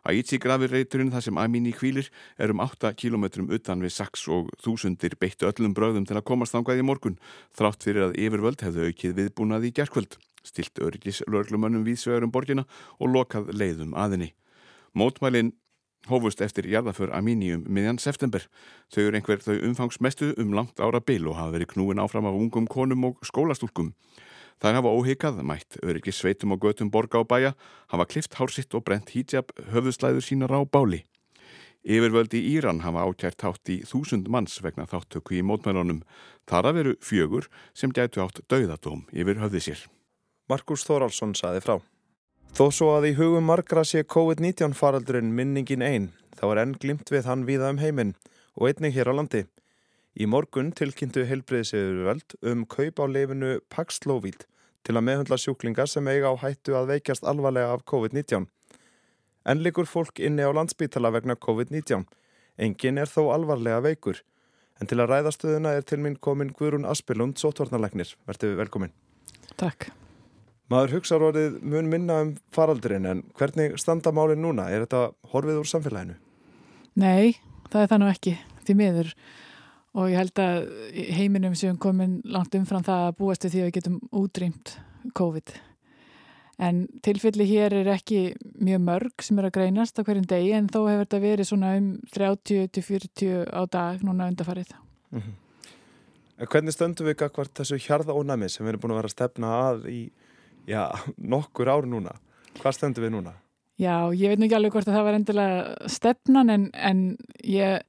Haiti 0.07 0.39
grafirreiturinn 0.39 1.11
þar 1.11 1.25
sem 1.25 1.41
Amini 1.41 1.73
kvílir 1.75 2.07
er 2.39 2.53
um 2.53 2.61
8 2.63 2.93
km 2.95 3.25
utan 3.51 3.83
við 3.83 3.91
Saks 3.91 4.23
og 4.31 4.47
þúsundir 4.63 5.17
beittu 5.19 5.49
öllum 5.49 5.75
bröðum 5.75 6.07
til 6.07 6.15
að 6.15 6.23
komast 6.31 6.55
þangað 6.55 6.79
í 6.79 6.87
morgun 6.87 7.19
þrátt 7.59 7.83
fyrir 7.83 8.07
að 8.07 8.15
yfirvöld 8.23 8.63
hefðu 8.63 8.87
aukið 8.87 9.19
viðbúnað 9.19 9.67
í 9.67 9.75
gerðkvöld, 9.75 10.15
stilt 10.47 10.79
örgis 10.79 11.19
löglumönnum 11.27 11.83
vísvegarum 11.83 12.31
borgina 12.31 12.63
og 13.03 13.11
lokað 13.11 13.51
leiðum 13.51 13.97
aðinni. 13.99 14.31
Mótmælinn 14.95 15.51
hófust 16.09 16.41
eftir 16.41 16.67
jarðaför 16.71 17.11
Aminium 17.15 17.65
miðjan 17.69 17.99
september. 18.01 18.45
Þau 18.93 19.01
eru 19.03 19.19
einhver 19.19 19.43
þau 19.43 19.57
umfangsmestu 19.69 20.33
um 20.41 20.55
langt 20.57 20.79
ára 20.79 21.01
bil 21.03 21.27
og 21.27 21.37
hafa 21.39 21.55
verið 21.57 21.73
knúin 21.75 22.01
áfram 22.03 22.29
af 22.29 22.37
ungum 22.39 22.67
konum 22.67 23.09
og 23.11 23.19
skólastúlkum. 23.27 23.93
Það 24.57 24.79
hafa 24.79 24.93
óhyggjað, 24.97 25.43
mætt 25.45 25.77
öryggi 25.85 26.13
sveitum 26.15 26.55
og 26.55 26.63
götum 26.65 26.89
borga 26.89 27.21
á 27.21 27.23
bæja, 27.29 27.51
hafa 27.93 28.07
klift 28.09 28.39
hársitt 28.39 28.73
og 28.73 28.87
brent 28.87 29.13
hijab 29.13 29.53
höfðuslæður 29.69 30.25
sínar 30.25 30.55
á 30.55 30.65
báli. 30.65 31.03
Yfirvöldi 31.87 32.41
í 32.41 32.55
Íran 32.57 32.81
hafa 32.83 33.05
ákjært 33.05 33.45
hátt 33.45 33.69
í 33.71 33.77
þúsund 33.87 34.27
manns 34.33 34.57
vegna 34.65 34.87
þáttöku 34.89 35.37
í 35.37 35.43
mótmælunum. 35.45 36.01
Þar 36.49 36.71
að 36.71 36.79
veru 36.79 36.95
fjögur 37.05 37.47
sem 37.77 37.93
gætu 37.93 38.25
átt 38.25 38.41
dauðadóm 38.49 39.05
yfir 39.13 39.39
höfði 39.39 39.61
sér. 39.69 39.85
Markus 40.49 40.83
Þóraldsson 40.87 41.37
saði 41.37 41.61
frá. 41.63 41.77
Þó 42.55 42.65
svo 42.71 42.93
að 42.95 43.09
í 43.09 43.13
hugum 43.17 43.47
margra 43.49 43.83
sé 43.85 44.03
COVID-19 44.07 44.75
faraldurinn 44.77 45.33
minningin 45.35 45.83
einn, 45.85 46.11
þá 46.37 46.45
er 46.51 46.61
enn 46.63 46.75
glimt 46.79 47.11
við 47.11 47.27
hann 47.27 47.45
viða 47.49 47.73
um 47.73 47.81
heiminn 47.81 48.13
og 48.55 48.69
einnig 48.69 48.95
hér 48.95 49.11
á 49.11 49.17
landi. 49.17 49.43
Í 50.17 50.25
morgun 50.25 50.71
tilkynntu 50.73 51.27
heilbreyðsöðurveld 51.29 52.37
um 52.49 52.63
kaup 52.65 53.01
á 53.03 53.05
leifinu 53.05 53.57
Paxlovid 53.69 54.47
til 54.87 54.95
að 54.95 55.05
meðhundla 55.09 55.37
sjúklingar 55.41 55.89
sem 55.91 56.07
eiga 56.07 56.31
á 56.31 56.35
hættu 56.39 56.77
að 56.77 56.93
veikjast 56.93 57.27
alvarlega 57.27 57.75
af 57.75 57.83
COVID-19. 57.91 58.47
En 59.47 59.61
likur 59.63 59.85
fólk 59.85 60.19
inni 60.23 60.47
á 60.47 60.51
landsbítala 60.55 61.11
vegna 61.13 61.35
COVID-19. 61.35 62.07
Engin 62.57 62.97
er 62.97 63.11
þó 63.11 63.29
alvarlega 63.35 63.83
veikur. 63.85 64.23
En 64.81 64.89
til 64.89 64.99
að 65.01 65.11
ræða 65.13 65.35
stöðuna 65.35 65.75
er 65.77 65.85
til 65.85 66.01
minn 66.01 66.17
komin 66.17 66.53
Guðrún 66.55 66.89
Aspilund, 66.89 67.37
sótvarnalegnir. 67.41 68.15
Vertu 68.25 68.55
velkomin. 68.57 68.93
Takk. 69.57 69.91
Maður 70.67 70.97
hugsa 70.97 71.17
orðið 71.21 71.61
mun 71.63 71.87
minna 71.87 72.21
um 72.25 72.33
faraldurinn 72.51 73.07
en 73.07 73.23
hvernig 73.39 73.77
standa 73.79 74.11
málinn 74.11 74.41
núna? 74.43 74.67
Er 74.67 74.83
þetta 74.83 75.13
horfið 75.31 75.61
úr 75.61 75.69
samfélaginu? 75.71 76.17
Nei, 76.99 77.37
það 77.71 77.83
er 77.83 77.91
það 77.93 78.01
nú 78.01 78.09
ekki 78.11 78.33
því 78.67 78.75
miður 78.81 79.13
og 79.97 80.11
ég 80.11 80.19
held 80.19 80.41
að 80.43 80.67
heiminum 81.15 81.55
sem 81.57 81.77
komin 81.79 82.19
langt 82.27 82.57
umfram 82.59 82.83
það 82.85 83.05
að 83.05 83.15
búast 83.21 83.47
við 83.47 83.55
því 83.55 83.61
að 83.61 83.69
við 83.69 83.77
getum 83.79 83.97
útrýmt 84.11 84.75
COVID. 85.17 85.55
En 86.67 86.83
tilfelli 87.05 87.45
hér 87.47 87.75
er 87.79 87.91
ekki 87.93 88.21
mjög 88.57 88.83
mörg 88.83 89.23
sem 89.23 89.39
er 89.39 89.47
að 89.47 89.55
greinast 89.59 89.99
á 90.01 90.03
hverjum 90.03 90.27
degi 90.27 90.53
en 90.57 90.69
þó 90.73 90.81
hefur 90.89 91.03
þetta 91.05 91.23
verið 91.23 91.49
svona 91.51 91.73
um 91.77 91.89
30-40 92.11 93.51
á 93.53 93.61
dag 93.71 94.03
núna 94.03 94.27
undarfarið. 94.33 94.73
Mm 95.13 95.21
-hmm. 95.21 95.35
Hvernig 96.37 96.73
stöndum 96.73 97.07
við 97.07 97.23
akkvært 97.23 97.53
þessu 97.55 97.77
hjarða 97.81 98.13
ónæmi 98.13 98.49
sem 98.49 98.65
við 98.65 98.69
erum 98.69 98.81
búin 98.81 98.91
að 98.91 98.99
vera 98.99 99.09
að 99.09 99.15
stefna 99.15 99.47
að 99.69 99.85
í 99.89 100.01
já, 100.67 100.83
nokkur 101.17 101.71
ári 101.71 101.89
núna? 101.91 102.15
Hvað 102.61 102.77
stöndum 102.77 103.07
við 103.07 103.13
núna? 103.17 103.33
Já, 103.77 104.09
ég 104.17 104.31
veit 104.31 104.41
nú 104.41 104.47
ekki 104.47 104.57
alveg 104.57 104.73
hvort 104.73 104.89
að 104.89 104.97
það 104.97 105.07
var 105.07 105.15
endilega 105.19 105.89
stefnan 105.93 106.49
en, 106.49 106.63
en 106.73 107.01
ég 107.45 107.83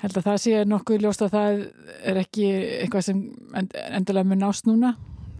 held 0.00 0.16
að 0.16 0.28
það 0.28 0.38
sé 0.40 0.62
nokkuð 0.68 1.04
ljóst 1.04 1.24
að 1.26 1.34
það 1.34 1.58
er 2.12 2.20
ekki 2.22 2.46
eitthvað 2.82 3.06
sem 3.10 3.20
endilega 3.90 4.28
mun 4.28 4.42
nást 4.44 4.68
núna. 4.68 4.94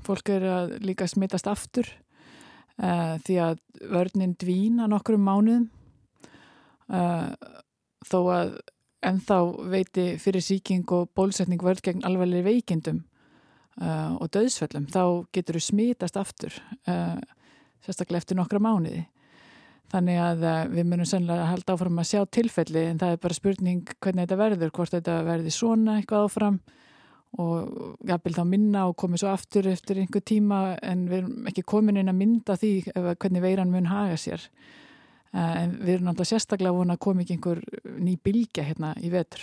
Fólk 0.05 0.31
er 0.35 0.45
að 0.53 0.77
líka 0.85 1.09
smittast 1.09 1.49
aftur 1.51 1.89
uh, 1.89 3.17
því 3.25 3.39
að 3.43 3.59
vörninn 3.91 4.37
dvína 4.39 4.89
nokkrum 4.93 5.25
mánuðum 5.25 5.67
uh, 6.93 7.33
þó 8.07 8.19
að 8.37 8.55
ennþá 9.07 9.41
veiti 9.73 10.07
fyrir 10.21 10.45
síking 10.45 10.87
og 10.95 11.11
bólsetning 11.17 11.63
vörð 11.63 11.85
gegn 11.89 12.05
alveglega 12.07 12.49
veikindum 12.51 13.03
uh, 13.83 14.17
og 14.21 14.31
döðsföllum 14.35 14.89
þá 14.93 15.03
getur 15.35 15.59
þú 15.59 15.65
smitast 15.69 16.21
aftur 16.21 16.57
sérstaklega 17.87 18.23
eftir 18.23 18.39
nokkra 18.39 18.61
mánuði. 18.63 19.05
Þannig 19.93 20.19
að 20.19 20.47
eh, 20.51 20.63
við 20.73 20.89
munum 20.91 21.07
sannlega 21.07 21.45
að 21.45 21.53
halda 21.53 21.77
áfram 21.77 22.01
að 22.03 22.09
sjá 22.11 22.23
tilfelli 22.37 22.83
en 22.91 22.99
það 23.03 23.13
er 23.15 23.21
bara 23.23 23.37
spurning 23.37 23.93
hvernig 24.03 24.25
þetta 24.25 24.41
verður, 24.41 24.73
hvort 24.75 24.97
þetta 24.97 25.21
verður 25.27 25.55
svona 25.55 26.01
eitthvað 26.01 26.27
áfram 26.27 26.57
og 27.43 28.01
jafnvel 28.09 28.35
þá 28.35 28.43
minna 28.49 28.87
og 28.89 28.97
komið 28.99 29.23
svo 29.23 29.31
aftur 29.31 29.69
eftir 29.71 30.01
einhver 30.01 30.25
tíma 30.27 30.61
en 30.81 31.05
við 31.11 31.21
erum 31.21 31.49
ekki 31.51 31.67
komin 31.69 32.01
inn 32.01 32.11
að 32.11 32.19
mynda 32.19 32.57
því 32.59 32.73
hvernig 32.97 33.45
veiran 33.45 33.71
mun 33.75 33.91
haga 33.91 34.17
sér. 34.19 34.47
En 35.37 35.75
við 35.83 35.99
erum 35.99 36.09
náttúrulega 36.09 36.31
sérstaklega 36.33 36.73
vona 36.73 36.97
að 36.97 37.03
komi 37.05 37.27
ekki 37.27 37.37
einhver 37.37 37.61
ný 38.01 38.15
bilgja 38.25 38.65
hérna 38.65 38.95
í 39.05 39.11
vetur. 39.13 39.43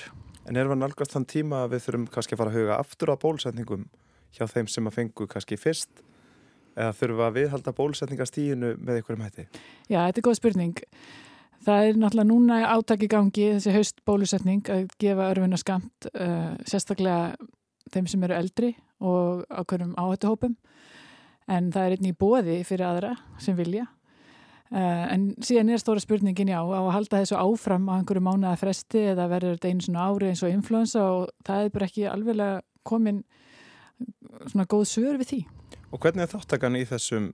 En 0.50 0.58
er 0.58 0.68
það 0.68 0.82
nálgast 0.82 1.14
þann 1.14 1.30
tíma 1.30 1.64
að 1.64 1.76
við 1.76 1.86
þurfum 1.86 2.08
kannski 2.16 2.36
að 2.36 2.42
fara 2.42 2.52
að 2.52 2.58
huga 2.58 2.80
aftur 2.82 3.14
á 3.14 3.16
bólsetningum 3.22 3.86
hjá 4.34 4.48
þeim 4.50 4.70
sem 4.72 4.90
að 4.90 4.98
fengu 4.98 5.28
kannski 5.30 5.60
fyrst 5.60 6.04
eða 6.74 6.94
við 6.98 7.22
að 7.22 7.36
viðhalda 7.38 7.74
bólusetningastíðinu 7.78 8.74
með 8.82 9.00
einhverjum 9.00 9.26
hætti? 9.28 9.46
Já, 9.88 10.00
þetta 10.08 10.20
er 10.20 10.26
góð 10.26 10.40
spurning. 10.40 10.80
Það 11.64 11.88
er 11.88 12.00
náttúrulega 12.00 12.28
núna 12.28 12.60
átaki 12.74 13.08
gangi 13.12 13.50
þessi 13.56 13.74
haust 13.78 14.02
bólusetning 14.08 14.70
að 14.74 14.88
gefa 15.00 15.30
örfuna 15.32 15.60
skamt 15.60 16.10
uh, 16.12 16.56
sérstaklega 16.68 17.36
þeim 17.94 18.10
sem 18.10 18.26
eru 18.26 18.36
eldri 18.36 18.72
og 19.04 19.44
ákveðum 19.52 19.94
áhættuhópum 20.00 20.58
en 21.52 21.70
það 21.76 21.86
er 21.86 21.96
einnig 21.98 22.16
í 22.16 22.20
bóði 22.20 22.58
fyrir 22.68 22.88
aðra 22.88 23.14
sem 23.44 23.56
vilja. 23.56 23.86
Uh, 24.74 25.06
en 25.14 25.30
síðan 25.46 25.70
er 25.70 25.80
stóra 25.80 26.02
spurningin 26.02 26.50
já 26.50 26.58
á 26.58 26.66
að 26.66 26.92
halda 26.96 27.22
þessu 27.22 27.38
áfram 27.38 27.88
á 27.94 28.00
einhverju 28.00 28.26
mánuða 28.26 28.58
fresti 28.58 29.06
eða 29.14 29.30
verður 29.30 29.60
þetta 29.60 29.70
einu 29.70 29.86
svona 29.86 30.08
ári 30.10 30.32
eins 30.32 30.44
og 30.44 30.56
influensa 30.56 31.04
og 31.14 31.26
það 31.46 31.68
er 31.68 31.74
bara 31.76 31.90
ekki 31.92 32.08
alveg 32.10 32.64
komin 32.84 33.22
svona 34.50 34.68
góð 34.70 34.88
svör 34.90 35.20
við 35.22 35.30
því. 35.32 35.42
Og 35.94 36.02
hvernig 36.02 36.26
er 36.26 36.32
þáttakann 36.32 36.80
í 36.80 36.86
þessum, 36.90 37.30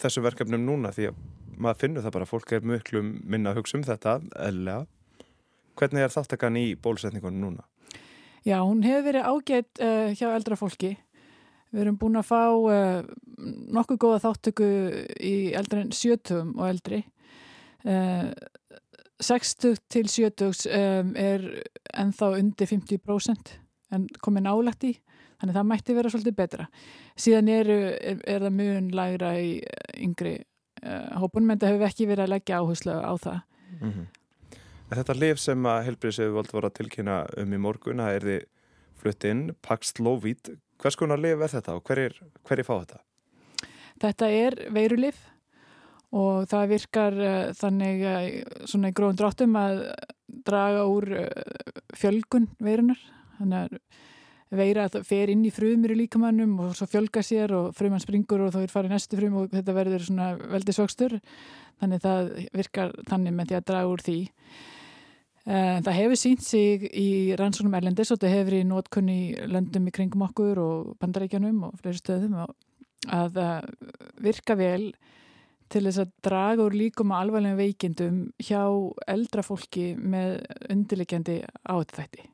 þessum 0.00 0.26
verkefnum 0.26 0.66
núna? 0.66 0.92
Því 0.94 1.10
að 1.10 1.22
maður 1.56 1.80
finnur 1.82 2.04
það 2.04 2.14
bara, 2.18 2.28
fólk 2.28 2.52
er 2.52 2.66
mjög 2.68 2.92
minna 3.24 3.52
að 3.52 3.62
hugsa 3.62 3.78
um 3.78 3.86
þetta, 3.86 4.18
eðlega. 4.46 4.84
Hvernig 5.76 6.04
er 6.04 6.12
þáttakann 6.12 6.60
í 6.60 6.66
bólusetningunum 6.80 7.42
núna? 7.42 7.66
Já, 8.46 8.60
hún 8.62 8.84
hefur 8.86 9.08
verið 9.08 9.26
ágætt 9.26 9.82
uh, 9.82 10.12
hjá 10.14 10.28
eldra 10.30 10.58
fólki. 10.58 10.94
Við 11.74 11.82
erum 11.82 11.96
búin 11.98 12.20
að 12.20 12.28
fá 12.28 12.42
uh, 12.54 13.00
nokkuð 13.74 13.98
góða 14.04 14.22
þáttöku 14.28 14.68
í 15.18 15.34
eldra 15.58 15.82
en 15.82 15.90
70 15.92 16.54
og 16.54 16.62
eldri. 16.68 17.02
Uh, 17.82 18.30
60 19.20 19.80
til 19.90 20.06
70 20.12 20.68
um, 20.70 21.12
er 21.16 21.44
ennþá 21.96 22.34
undir 22.36 22.68
50% 22.68 23.56
en 23.96 24.06
komið 24.22 24.44
nálægt 24.44 24.84
í 24.84 24.92
þannig 25.40 25.52
að 25.52 25.58
það 25.58 25.70
mætti 25.70 25.96
vera 25.96 26.12
svolítið 26.12 26.36
betra 26.36 26.66
síðan 27.14 27.50
er, 27.52 27.70
er, 27.70 28.20
er 28.24 28.44
það 28.46 28.58
mjög 28.60 28.90
lægra 29.00 29.32
í 29.40 29.50
yngri 30.06 30.34
uh, 30.82 31.16
hópunum 31.20 31.52
en 31.52 31.62
það 31.62 31.74
hefur 31.74 31.88
ekki 31.90 32.08
verið 32.10 32.26
að 32.26 32.32
leggja 32.34 32.60
áherslu 32.60 32.96
á 32.96 33.14
það 33.14 33.40
mm 33.80 33.90
-hmm. 33.90 34.06
Þetta 34.86 35.14
liv 35.18 35.38
sem 35.42 35.64
að 35.66 35.80
helbriðsöfu 35.82 36.34
vald 36.36 36.52
voru 36.52 36.66
að 36.68 36.76
tilkynna 36.78 37.26
um 37.42 37.52
í 37.52 37.58
morgun 37.58 37.98
það 37.98 38.16
er 38.16 38.26
því 38.26 38.36
flutt 38.96 39.24
inn 39.24 39.40
Paxlovid, 39.60 40.52
hvers 40.78 40.96
konar 40.96 41.18
liv 41.18 41.42
er 41.42 41.50
þetta 41.50 41.74
og 41.74 41.82
hver 41.82 41.98
er, 41.98 42.20
hver 42.46 42.58
er 42.58 42.64
fá 42.64 42.74
þetta? 42.78 43.00
Þetta 43.98 44.28
er 44.30 44.54
veirulif 44.70 45.18
og 46.12 46.46
það 46.46 46.68
virkar 46.68 47.18
uh, 47.18 47.52
þannig 47.52 48.06
uh, 48.06 48.64
svona 48.64 48.88
í 48.88 48.94
gróðum 48.94 49.18
dráttum 49.18 49.56
að 49.56 49.82
draga 50.46 50.86
úr 50.86 51.06
fjölgun 51.94 52.48
veirunar 52.62 52.98
þannig 53.38 53.58
að 53.58 53.78
veira 54.60 54.84
að 54.86 54.94
það 54.96 55.08
fer 55.08 55.32
inn 55.32 55.44
í 55.46 55.52
frumir 55.54 55.92
í 55.94 55.98
líkamannum 56.02 56.54
og 56.64 56.76
svo 56.78 56.88
fjölga 56.90 57.22
sér 57.24 57.54
og 57.56 57.68
frumann 57.76 58.02
springur 58.02 58.46
og 58.46 58.54
þá 58.54 58.60
er 58.62 58.72
farið 58.72 58.94
næstu 58.94 59.18
frum 59.18 59.36
og 59.40 59.50
þetta 59.54 59.74
verður 59.76 60.06
svona 60.06 60.28
veldig 60.36 60.76
svöxtur 60.76 61.18
þannig 61.80 62.02
það 62.04 62.32
virkar 62.56 62.94
þannig 63.10 63.36
með 63.36 63.50
því 63.50 63.58
að 63.58 63.66
draga 63.70 63.92
úr 63.92 64.04
því. 64.06 64.20
Eh, 65.46 65.80
Það 65.86 65.98
hefur 66.00 66.20
sínt 66.20 66.46
sig 66.46 66.86
í 66.90 67.08
rannsónum 67.38 67.76
erlendis 67.78 68.10
og 68.10 68.20
þetta 68.20 68.32
hefur 68.34 68.58
í 68.58 68.62
nótkunni 68.66 69.18
löndum 69.46 69.90
í 69.90 69.94
kringum 69.94 70.24
okkur 70.26 70.62
og 70.62 70.94
bandaríkjanum 71.02 71.68
og 71.68 71.76
fleiri 71.82 72.00
stöðum 72.00 72.40
að 73.06 73.42
virka 74.24 74.56
vel 74.58 74.90
til 75.72 75.82
þess 75.86 76.02
að 76.02 76.14
draga 76.26 76.64
úr 76.66 76.76
líkum 76.78 77.12
á 77.14 77.20
alvarlega 77.20 77.58
veikindum 77.58 78.22
hjá 78.42 78.62
eldra 79.10 79.42
fólki 79.46 79.92
með 79.98 80.40
undirleikjandi 80.70 81.40
áttþætti 81.72 82.26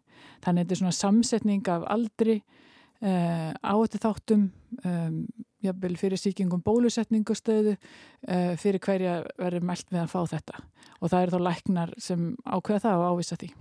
Þannig 0.43 0.63
að 0.63 0.65
þetta 0.65 0.77
er 0.77 0.81
svona 0.83 0.99
samsetning 0.99 1.71
af 1.71 1.87
aldri, 1.95 2.37
uh, 2.43 3.09
eh, 3.09 3.51
áhættu 3.63 4.01
þáttum, 4.03 4.47
um, 4.85 5.19
jafnvel 5.63 5.97
fyrir 6.01 6.19
síkingum 6.19 6.63
bólusetningustöðu, 6.67 7.77
uh, 7.77 8.55
fyrir 8.59 8.83
hverja 8.83 9.21
verður 9.39 9.69
mælt 9.69 9.91
við 9.91 10.03
að 10.03 10.15
fá 10.15 10.21
þetta. 10.35 10.65
Og 11.01 11.13
það 11.13 11.23
eru 11.23 11.37
þá 11.37 11.45
læknar 11.49 11.95
sem 11.99 12.33
ákveða 12.47 12.85
það 12.87 13.03
og 13.03 13.13
ávisa 13.13 13.39
því. 13.39 13.53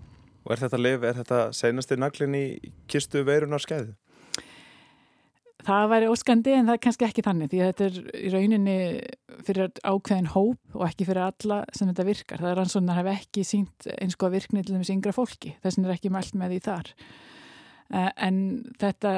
Og 0.42 0.56
er 0.56 0.64
þetta 0.64 0.82
liv, 0.82 1.04
er 1.06 1.20
þetta 1.22 1.42
senasti 1.54 1.98
naglin 2.02 2.38
í 2.38 2.46
kistu 2.90 3.22
veirunar 3.28 3.62
skeiðu? 3.62 3.94
Það 5.66 5.88
væri 5.92 6.10
óskandi 6.10 6.54
en 6.58 6.70
það 6.70 6.78
er 6.78 6.82
kannski 6.86 7.06
ekki 7.08 7.24
þannig 7.26 7.52
því 7.52 7.60
að 7.62 7.72
þetta 7.72 7.88
er 7.88 7.98
í 8.18 8.30
rauninni 8.34 8.78
fyrir 9.46 9.74
ákveðin 9.86 10.32
hóp 10.34 10.78
og 10.78 10.86
ekki 10.88 11.08
fyrir 11.10 11.26
alla 11.28 11.60
sem 11.78 11.90
þetta 11.92 12.06
virkar. 12.08 12.42
Það 12.42 12.52
er 12.52 12.58
rannsóknar 12.62 13.02
hef 13.02 13.12
ekki 13.12 13.44
sínt 13.48 13.90
eins 13.98 14.18
og 14.18 14.32
virkni 14.34 14.64
til 14.66 14.78
þessi 14.78 14.96
yngra 14.96 15.14
fólki. 15.16 15.54
Þessin 15.62 15.86
er 15.86 15.94
ekki 15.96 16.14
mælt 16.14 16.38
með 16.40 16.56
því 16.56 16.62
þar. 16.70 16.92
Eh, 17.92 18.12
en 18.24 18.38
þetta 18.80 19.12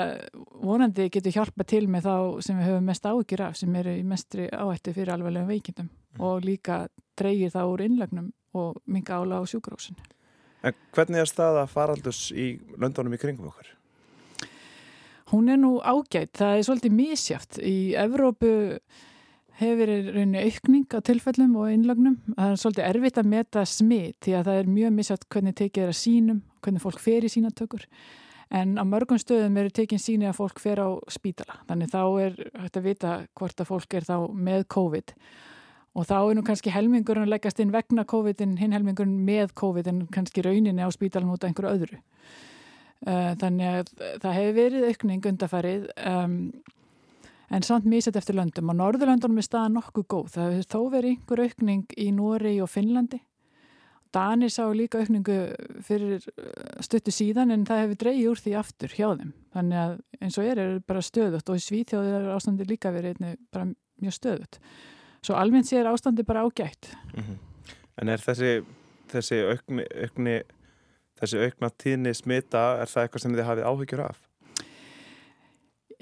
vonandi 0.66 1.06
getur 1.14 1.36
hjálpa 1.36 1.66
til 1.70 1.84
með 1.92 2.08
þá 2.08 2.16
sem 2.42 2.58
við 2.58 2.72
höfum 2.72 2.88
mest 2.90 3.06
áhyggjur 3.06 3.44
af 3.46 3.60
sem 3.60 3.76
eru 3.78 3.94
í 4.00 4.06
mestri 4.08 4.48
áhættu 4.50 4.96
fyrir 4.96 5.14
alveglega 5.14 5.46
veikindum 5.46 5.92
mm. 5.92 6.24
og 6.26 6.42
líka 6.42 6.88
dreyir 7.20 7.54
það 7.54 7.76
úr 7.76 7.86
innlagnum 7.86 8.32
og 8.58 8.82
minga 8.90 9.20
ála 9.22 9.40
á 9.40 9.44
sjúkrósinu. 9.46 10.02
En 10.66 10.74
hvernig 10.96 11.22
er 11.22 11.30
staða 11.30 11.68
faraldus 11.70 12.32
í 12.34 12.56
löndunum 12.80 13.14
í 13.14 13.22
kringum 13.22 13.52
okkar? 13.52 13.70
Hún 15.34 15.50
er 15.50 15.58
nú 15.58 15.80
ágætt, 15.82 16.36
það 16.38 16.56
er 16.56 16.66
svolítið 16.68 16.92
mísjátt. 16.94 17.58
Í 17.58 17.96
Evrópu 17.98 18.50
hefur 19.58 19.90
rauninni 19.90 20.44
aukning 20.46 20.94
á 20.94 21.02
tilfellum 21.02 21.56
og 21.58 21.72
innlagnum. 21.74 22.20
Það 22.36 22.52
er 22.52 22.60
svolítið 22.62 22.90
erfitt 22.90 23.18
að 23.18 23.32
meta 23.32 23.64
smit 23.66 24.20
því 24.22 24.36
að 24.38 24.50
það 24.52 24.60
er 24.60 24.70
mjög 24.76 24.94
mísjátt 25.00 25.26
hvernig 25.34 25.58
tekið 25.58 25.88
er 25.88 25.94
að 25.96 25.98
sínum, 26.04 26.44
hvernig 26.62 26.86
fólk 26.86 27.02
fer 27.02 27.26
í 27.26 27.34
sínatökur. 27.34 27.88
En 28.54 28.78
á 28.78 28.86
mörgum 28.86 29.18
stöðum 29.18 29.58
eru 29.58 29.74
tekinn 29.74 30.04
síni 30.06 30.30
að 30.30 30.38
fólk 30.38 30.62
fer 30.62 30.84
á 30.86 30.94
spítala. 31.10 31.58
Þannig 31.66 31.90
þá 31.96 32.02
er 32.28 32.40
hægt 32.68 32.78
að 32.78 32.88
vita 32.92 33.18
hvort 33.34 33.66
að 33.66 33.72
fólk 33.74 33.98
er 33.98 34.06
þá 34.06 34.18
með 34.38 34.70
COVID. 34.70 35.18
Og 35.98 36.10
þá 36.14 36.18
er 36.20 36.38
nú 36.38 36.46
kannski 36.46 36.78
helmingurinn 36.78 37.26
að 37.26 37.34
leggast 37.34 37.58
inn 37.58 37.74
vegna 37.74 38.06
COVID 38.06 38.46
en 38.46 38.60
hinn 38.62 38.78
helmingurinn 38.78 39.26
með 39.26 39.58
COVID 39.58 39.90
en 39.90 40.06
kannski 40.14 40.46
rauninni 40.46 40.86
á 40.86 40.94
spítalan 40.94 41.34
út 41.34 41.42
af 41.42 41.50
einhverju 41.50 41.74
öðru. 41.74 42.04
Eh, 43.04 43.34
þannig 43.42 43.68
að 43.68 43.90
það 44.24 44.38
hefur 44.38 44.56
verið 44.56 44.88
aukning 44.88 45.26
undarfarið 45.28 45.88
um, 46.08 46.38
en 47.54 47.66
samt 47.68 47.86
mísett 47.86 48.16
eftir 48.16 48.38
löndum 48.38 48.72
og 48.72 48.78
Norðurlöndunum 48.80 49.42
er 49.42 49.48
staðan 49.48 49.76
nokkuð 49.78 50.08
góð. 50.08 50.30
Það 50.38 50.54
hefur 50.54 50.70
þó 50.72 50.92
verið 50.94 51.10
einhver 51.12 51.44
aukning 51.44 51.98
í 52.00 52.10
Nóri 52.16 52.56
og 52.64 52.72
Finnlandi 52.72 53.20
Danir 54.14 54.52
sá 54.54 54.68
líka 54.70 55.02
aukningu 55.02 55.36
fyrir 55.82 56.22
uh, 56.22 56.82
stuttu 56.86 57.12
síðan 57.14 57.54
en 57.54 57.66
það 57.66 57.84
hefur 57.84 58.00
dreyið 58.04 58.28
úr 58.30 58.42
því 58.44 58.56
aftur 58.60 58.94
hjá 58.94 59.08
þeim. 59.18 59.32
Þannig 59.56 59.80
að 59.84 59.94
eins 60.20 60.38
og 60.38 60.50
er 60.50 60.62
er 60.62 60.74
bara 60.86 61.02
stöðut 61.06 61.50
og 61.50 61.58
í 61.58 61.64
Svíþjóðir 61.64 62.18
er 62.20 62.34
ástandi 62.36 62.68
líka 62.70 62.92
verið 62.94 63.18
einni 63.18 63.34
bara 63.54 63.72
mjög 64.04 64.18
stöðut. 64.20 64.60
Svo 65.24 65.38
almennt 65.40 65.70
sé 65.70 65.80
er 65.80 65.90
ástandi 65.90 66.26
bara 66.28 66.44
ágætt. 66.46 66.92
Mm 67.16 67.24
-hmm. 67.24 67.38
En 68.02 68.10
er 68.10 68.22
þessi, 68.22 68.66
þessi 69.10 69.42
aukni, 69.50 69.86
aukni 70.04 70.42
þessi 71.24 71.48
aukna 71.48 71.72
tíðni 71.84 72.14
smita, 72.18 72.64
er 72.84 72.92
það 72.92 73.08
eitthvað 73.08 73.26
sem 73.26 73.36
þið 73.38 73.50
hafið 73.50 73.70
áhyggjur 73.72 74.06
af? 74.06 74.22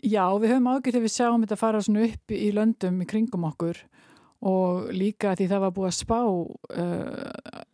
Já, 0.02 0.26
við 0.42 0.56
höfum 0.56 0.70
ágjört 0.72 0.98
ef 0.98 1.04
við 1.06 1.14
sjáum 1.14 1.44
þetta 1.44 1.60
fara 1.62 1.82
svona 1.86 2.08
upp 2.08 2.34
í 2.34 2.48
löndum 2.58 3.04
í 3.04 3.10
kringum 3.10 3.46
okkur 3.52 3.84
og 4.50 4.88
líka 4.98 5.36
því 5.38 5.46
það 5.52 5.62
var 5.62 5.74
búið 5.76 5.90
að 5.92 5.98
spá 6.00 6.18
uh, 6.26 6.56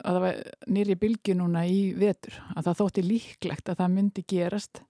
að 0.04 0.18
það 0.18 0.24
var 0.26 0.42
nýri 0.76 0.98
bylgi 1.00 1.36
núna 1.40 1.64
í 1.64 1.94
vetur 1.96 2.36
að 2.52 2.68
það 2.68 2.80
þótti 2.82 3.04
líklegt 3.06 3.72
að 3.72 3.80
það 3.80 3.94
myndi 3.94 4.26
gerast 4.28 4.82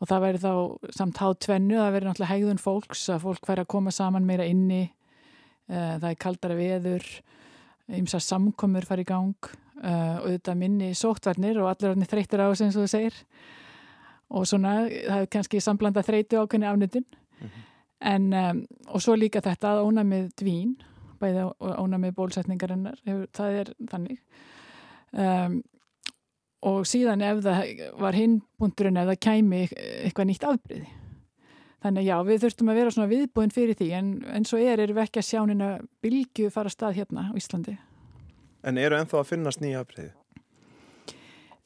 og 0.00 0.08
það 0.08 0.24
væri 0.24 0.40
þá 0.40 0.52
samt 0.96 1.20
hátt 1.20 1.42
tvennu, 1.44 1.76
það 1.76 1.92
veri 1.98 2.08
náttúrulega 2.08 2.32
hegðun 2.32 2.62
fólks 2.62 3.04
að 3.12 3.26
fólk 3.26 3.50
væri 3.50 3.66
að 3.66 3.72
koma 3.76 3.92
saman 3.92 4.28
meira 4.28 4.48
inni 4.48 4.86
uh, 4.88 6.00
það 6.00 6.08
er 6.14 6.20
kaldara 6.24 6.56
veður 6.56 7.10
ymsa 8.00 8.22
samkomur 8.24 8.88
fari 8.88 9.04
í 9.04 9.10
gang 9.10 9.52
og 9.80 10.28
þetta 10.28 10.54
minni 10.58 10.90
sóttvarnir 10.94 11.60
og 11.62 11.70
allir 11.70 12.06
þreytir 12.10 12.42
á 12.44 12.50
þess 12.50 12.64
eins 12.66 12.76
og 12.76 12.84
þú 12.84 12.92
segir. 12.92 13.16
Og 14.30 14.46
svona, 14.46 14.74
það 14.86 15.24
er 15.24 15.32
kannski 15.32 15.60
samblanda 15.64 16.04
þreyti 16.06 16.38
ákveðni 16.38 16.68
afnutun 16.68 17.04
mm 17.04 17.46
-hmm. 17.46 17.66
en 18.00 18.32
um, 18.32 18.66
og 18.88 19.02
svo 19.02 19.14
líka 19.14 19.40
þetta 19.40 19.72
að 19.72 19.84
ónamið 19.86 20.30
dvín 20.36 20.76
bæði 21.20 21.50
ónamið 21.60 22.14
bólsetningarinnar 22.14 23.00
það 23.32 23.50
er 23.60 23.74
þannig. 23.90 24.20
Um, 25.12 25.62
og 26.66 26.86
síðan 26.88 27.24
ef 27.24 27.42
það 27.44 27.90
var 28.00 28.16
hinbúndurinn 28.16 29.00
ef 29.00 29.06
það 29.10 29.20
kæmi 29.26 29.60
eitthvað 30.04 30.28
nýtt 30.28 30.44
afbríði 30.44 30.88
þannig 31.80 32.08
já, 32.10 32.16
við 32.28 32.42
þurftum 32.44 32.72
að 32.72 32.80
vera 32.80 32.94
svona 32.94 33.10
viðbúin 33.10 33.54
fyrir 33.54 33.78
því 33.78 33.88
en, 33.96 34.10
en 34.28 34.46
svo 34.48 34.60
er, 34.60 34.82
erum 34.82 34.98
við 34.98 35.06
ekki 35.06 35.22
að 35.22 35.28
sjá 35.30 35.40
nýna 35.48 35.70
bilgu 36.04 36.50
fara 36.52 36.72
stað 36.72 36.98
hérna 37.00 37.30
á 37.32 37.36
Íslandi 37.40 37.78
En 38.66 38.78
eru 38.78 38.98
ennþá 38.98 39.22
að 39.22 39.30
finnast 39.32 39.62
nýja 39.62 39.84
afbríði? 39.84 40.12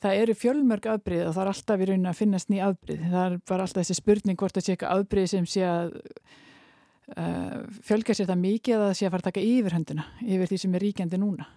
það 0.04 0.20
eru 0.20 0.36
fjölmörg 0.36 0.88
afbrið 0.92 1.26
og 1.28 1.34
það 1.34 1.42
er 1.42 1.50
alltaf 1.52 1.82
í 1.82 1.88
raunin 1.88 2.10
að 2.10 2.18
finnast 2.18 2.50
ný 2.52 2.60
afbrið. 2.64 3.04
Það 3.12 3.36
bara 3.48 3.66
alltaf 3.66 3.80
þessi 3.80 3.98
spurning 3.98 4.40
hvort 4.40 4.56
það 4.56 4.66
sé 4.66 4.74
eitthvað 4.74 4.98
afbrið 4.98 5.28
sem 5.32 5.46
sé 5.48 5.62
að 5.68 5.94
uh, 7.16 7.60
fjölga 7.88 8.16
sér 8.16 8.28
það 8.30 8.42
mikið 8.42 8.76
að 8.76 8.84
það 8.84 8.96
sé 8.98 9.06
að 9.06 9.14
fara 9.14 9.24
að 9.24 9.28
taka 9.30 9.44
yfir 9.48 9.76
hönduna, 9.78 10.06
yfir 10.24 10.50
því 10.50 10.58
sem 10.60 10.76
er 10.76 10.84
ríkjandi 10.84 11.20
núna. 11.22 11.48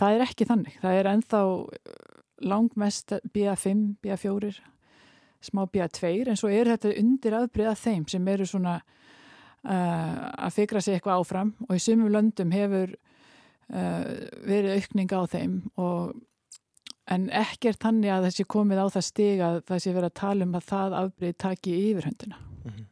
Það 0.00 0.16
er 0.16 0.24
ekki 0.24 0.48
þannig. 0.48 0.78
Það 0.80 1.00
er 1.00 1.10
enþá 1.10 1.42
langmest 2.50 3.16
BA5, 3.34 3.84
BA4, 4.00 4.54
smá 5.44 5.64
BA2 5.68 6.14
en 6.30 6.40
svo 6.40 6.48
er 6.52 6.72
þetta 6.72 6.96
undir 7.00 7.36
afbrið 7.36 7.68
að 7.68 7.84
þeim 7.84 8.08
sem 8.08 8.32
eru 8.32 8.48
svona 8.48 8.78
uh, 8.80 10.16
að 10.46 10.56
fikra 10.56 10.80
sig 10.84 10.96
eitthvað 10.96 11.20
áfram 11.20 11.54
og 11.68 11.76
í 11.76 11.84
sumum 11.84 12.12
löndum 12.12 12.52
hefur 12.56 12.94
uh, 12.96 13.09
verið 13.70 14.76
aukning 14.80 15.12
á 15.14 15.22
þeim 15.30 15.54
og 15.78 16.14
en 17.10 17.26
ekkert 17.34 17.80
þannig 17.82 18.12
að 18.14 18.28
þessi 18.28 18.46
komið 18.50 18.82
á 18.82 18.86
það 18.94 19.06
stig 19.06 19.42
að 19.42 19.58
þessi 19.70 19.94
verið 19.94 20.10
að 20.10 20.20
tala 20.20 20.46
um 20.46 20.54
að 20.58 20.68
það 20.70 20.96
afbreyð 21.00 21.36
taki 21.42 21.74
yfirhundina. 21.90 22.38
Mm 22.38 22.70
-hmm. 22.70 22.86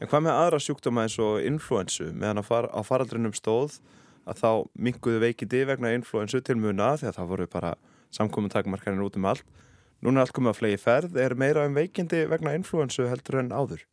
En 0.00 0.08
hvað 0.08 0.24
með 0.26 0.38
aðra 0.38 0.60
sjúkdóma 0.62 1.02
eins 1.02 1.18
og 1.18 1.42
influensu 1.42 2.12
meðan 2.12 2.42
að 2.42 2.48
far, 2.50 2.68
á 2.70 2.80
faraldrinum 2.82 3.34
stóð 3.34 3.80
að 4.26 4.40
þá 4.42 4.50
minguðu 4.74 5.20
veikindi 5.20 5.64
vegna 5.64 5.92
influensu 5.94 6.40
til 6.40 6.56
muna 6.56 6.94
því 6.96 7.08
að 7.08 7.16
það 7.18 7.30
voru 7.32 7.46
bara 7.46 7.74
samkominn 8.10 8.50
takmarkarinn 8.50 9.04
út 9.04 9.16
um 9.16 9.24
allt. 9.24 9.44
Núna 10.02 10.20
er 10.20 10.26
allt 10.26 10.36
komið 10.36 10.52
að 10.52 10.58
flegi 10.60 10.78
ferð. 10.78 11.16
Er 11.16 11.34
meira 11.34 11.66
um 11.66 11.74
veikindi 11.74 12.26
vegna 12.28 12.54
influensu 12.54 13.08
heldur 13.08 13.40
en 13.40 13.52
áður? 13.52 13.84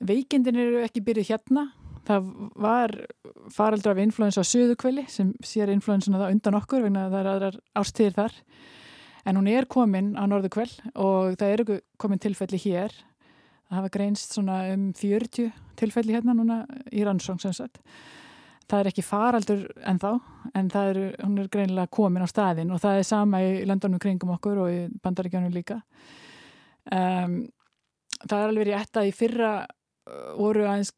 Veikindin 0.00 0.56
eru 0.56 0.82
ekki 0.84 1.02
byrjuð 1.04 1.32
hérna. 1.32 1.70
Það 2.08 2.28
var 2.56 2.94
faraldur 3.52 3.92
af 3.92 4.02
influensa 4.02 4.42
á 4.42 4.46
söðukveli 4.46 5.04
sem 5.12 5.32
sér 5.44 5.72
influensuna 5.74 6.20
það 6.22 6.34
undan 6.36 6.58
okkur 6.60 6.86
vegna 6.86 7.08
það 7.12 7.20
er 7.20 7.30
aðrar 7.34 7.58
ástíðir 7.76 8.16
þar. 8.16 8.38
En 9.28 9.36
hún 9.36 9.50
er 9.52 9.68
komin 9.68 10.14
á 10.16 10.24
norðu 10.24 10.50
kveld 10.54 10.78
og 10.94 11.36
það 11.40 11.52
eru 11.54 11.80
komin 12.00 12.22
tilfelli 12.22 12.60
hér. 12.62 12.94
Það 13.68 13.78
hafa 13.78 13.92
greinst 13.94 14.32
svona 14.34 14.62
um 14.72 14.88
40 14.96 15.52
tilfelli 15.78 16.16
hérna 16.16 16.34
núna 16.34 16.62
í 16.90 17.04
rannsóng 17.06 17.38
sem 17.42 17.54
sagt. 17.54 17.82
Það 18.70 18.80
er 18.80 18.90
ekki 18.90 19.04
faraldur 19.04 19.62
en 19.86 19.98
þá 20.00 20.10
en 20.54 20.68
er, 20.78 20.98
hún 21.20 21.38
er 21.42 21.50
greinilega 21.52 21.90
komin 21.92 22.24
á 22.24 22.28
staðin 22.30 22.70
og 22.70 22.80
það 22.82 23.00
er 23.00 23.06
sama 23.06 23.42
í 23.42 23.64
landunum 23.66 24.02
kringum 24.02 24.32
okkur 24.36 24.64
og 24.64 24.72
í 24.72 24.80
bandaríkjónum 25.02 25.54
líka. 25.54 25.80
Um, 26.90 27.42
það 28.24 28.38
er 28.38 28.52
alveg 28.52 28.68
rétt 28.70 29.00
að 29.00 29.10
í 29.10 29.14
fyrra 29.14 29.52
voru 30.38 30.66
aðeins 30.66 30.92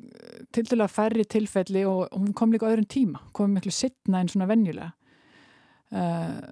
til 0.53 0.67
dæla 0.69 0.89
færri 0.91 1.25
tilfelli 1.25 1.85
og 1.89 2.09
hún 2.13 2.35
kom 2.37 2.53
líka 2.53 2.69
öðrum 2.71 2.89
tíma 2.89 3.23
kom 3.33 3.55
miklu 3.57 3.73
sittna 3.75 4.21
en 4.21 4.29
svona 4.33 4.49
venjulega 4.51 4.93
uh, 5.93 6.43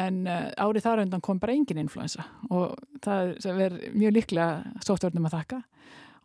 en 0.00 0.22
uh, 0.26 0.48
árið 0.56 0.86
þar 0.86 1.04
undan 1.04 1.24
kom 1.24 1.40
bara 1.42 1.56
engin 1.56 1.82
influensa 1.82 2.24
og 2.50 2.78
það 3.04 3.34
er 3.66 3.76
mjög 3.94 4.16
líklega 4.16 4.80
sóttverðnum 4.86 5.28
að 5.28 5.36
þakka 5.38 5.60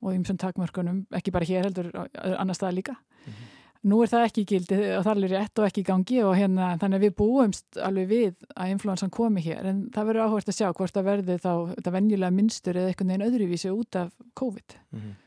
og 0.06 0.14
í 0.14 0.20
umsum 0.20 0.40
takmörkunum, 0.40 1.04
ekki 1.16 1.34
bara 1.34 1.48
hér 1.48 1.70
heldur 1.70 1.92
annar 1.96 2.58
stað 2.58 2.80
líka 2.80 2.96
mm 2.96 3.34
-hmm. 3.34 3.52
nú 3.90 4.02
er 4.04 4.10
það 4.12 4.26
ekki 4.28 4.46
gildi 4.46 4.76
og 4.98 5.04
það 5.06 5.24
er 5.24 5.34
rétt 5.34 5.60
og 5.60 5.66
ekki 5.66 5.82
í 5.82 5.90
gangi 5.90 6.24
og 6.24 6.36
hérna 6.36 6.78
þannig 6.78 6.98
að 7.00 7.06
við 7.06 7.16
búumst 7.16 7.78
alveg 7.78 8.08
við 8.08 8.34
að 8.56 8.70
influensan 8.70 9.10
komi 9.10 9.42
hér 9.42 9.66
en 9.66 9.90
það 9.94 10.06
verður 10.08 10.26
áhverst 10.26 10.50
að 10.50 10.58
sjá 10.58 10.74
hvort 10.74 10.94
það 10.94 11.10
verður 11.12 11.40
þá 11.40 11.54
þetta 11.76 11.92
venjulega 11.92 12.32
minnstur 12.32 12.76
eða 12.76 12.88
einhvern 12.88 13.08
veginn 13.08 13.28
öðruvísi 13.28 13.70
út 13.72 13.96
af 13.96 14.12
COVID 14.34 14.78
mm 14.92 15.00
-hmm. 15.00 15.25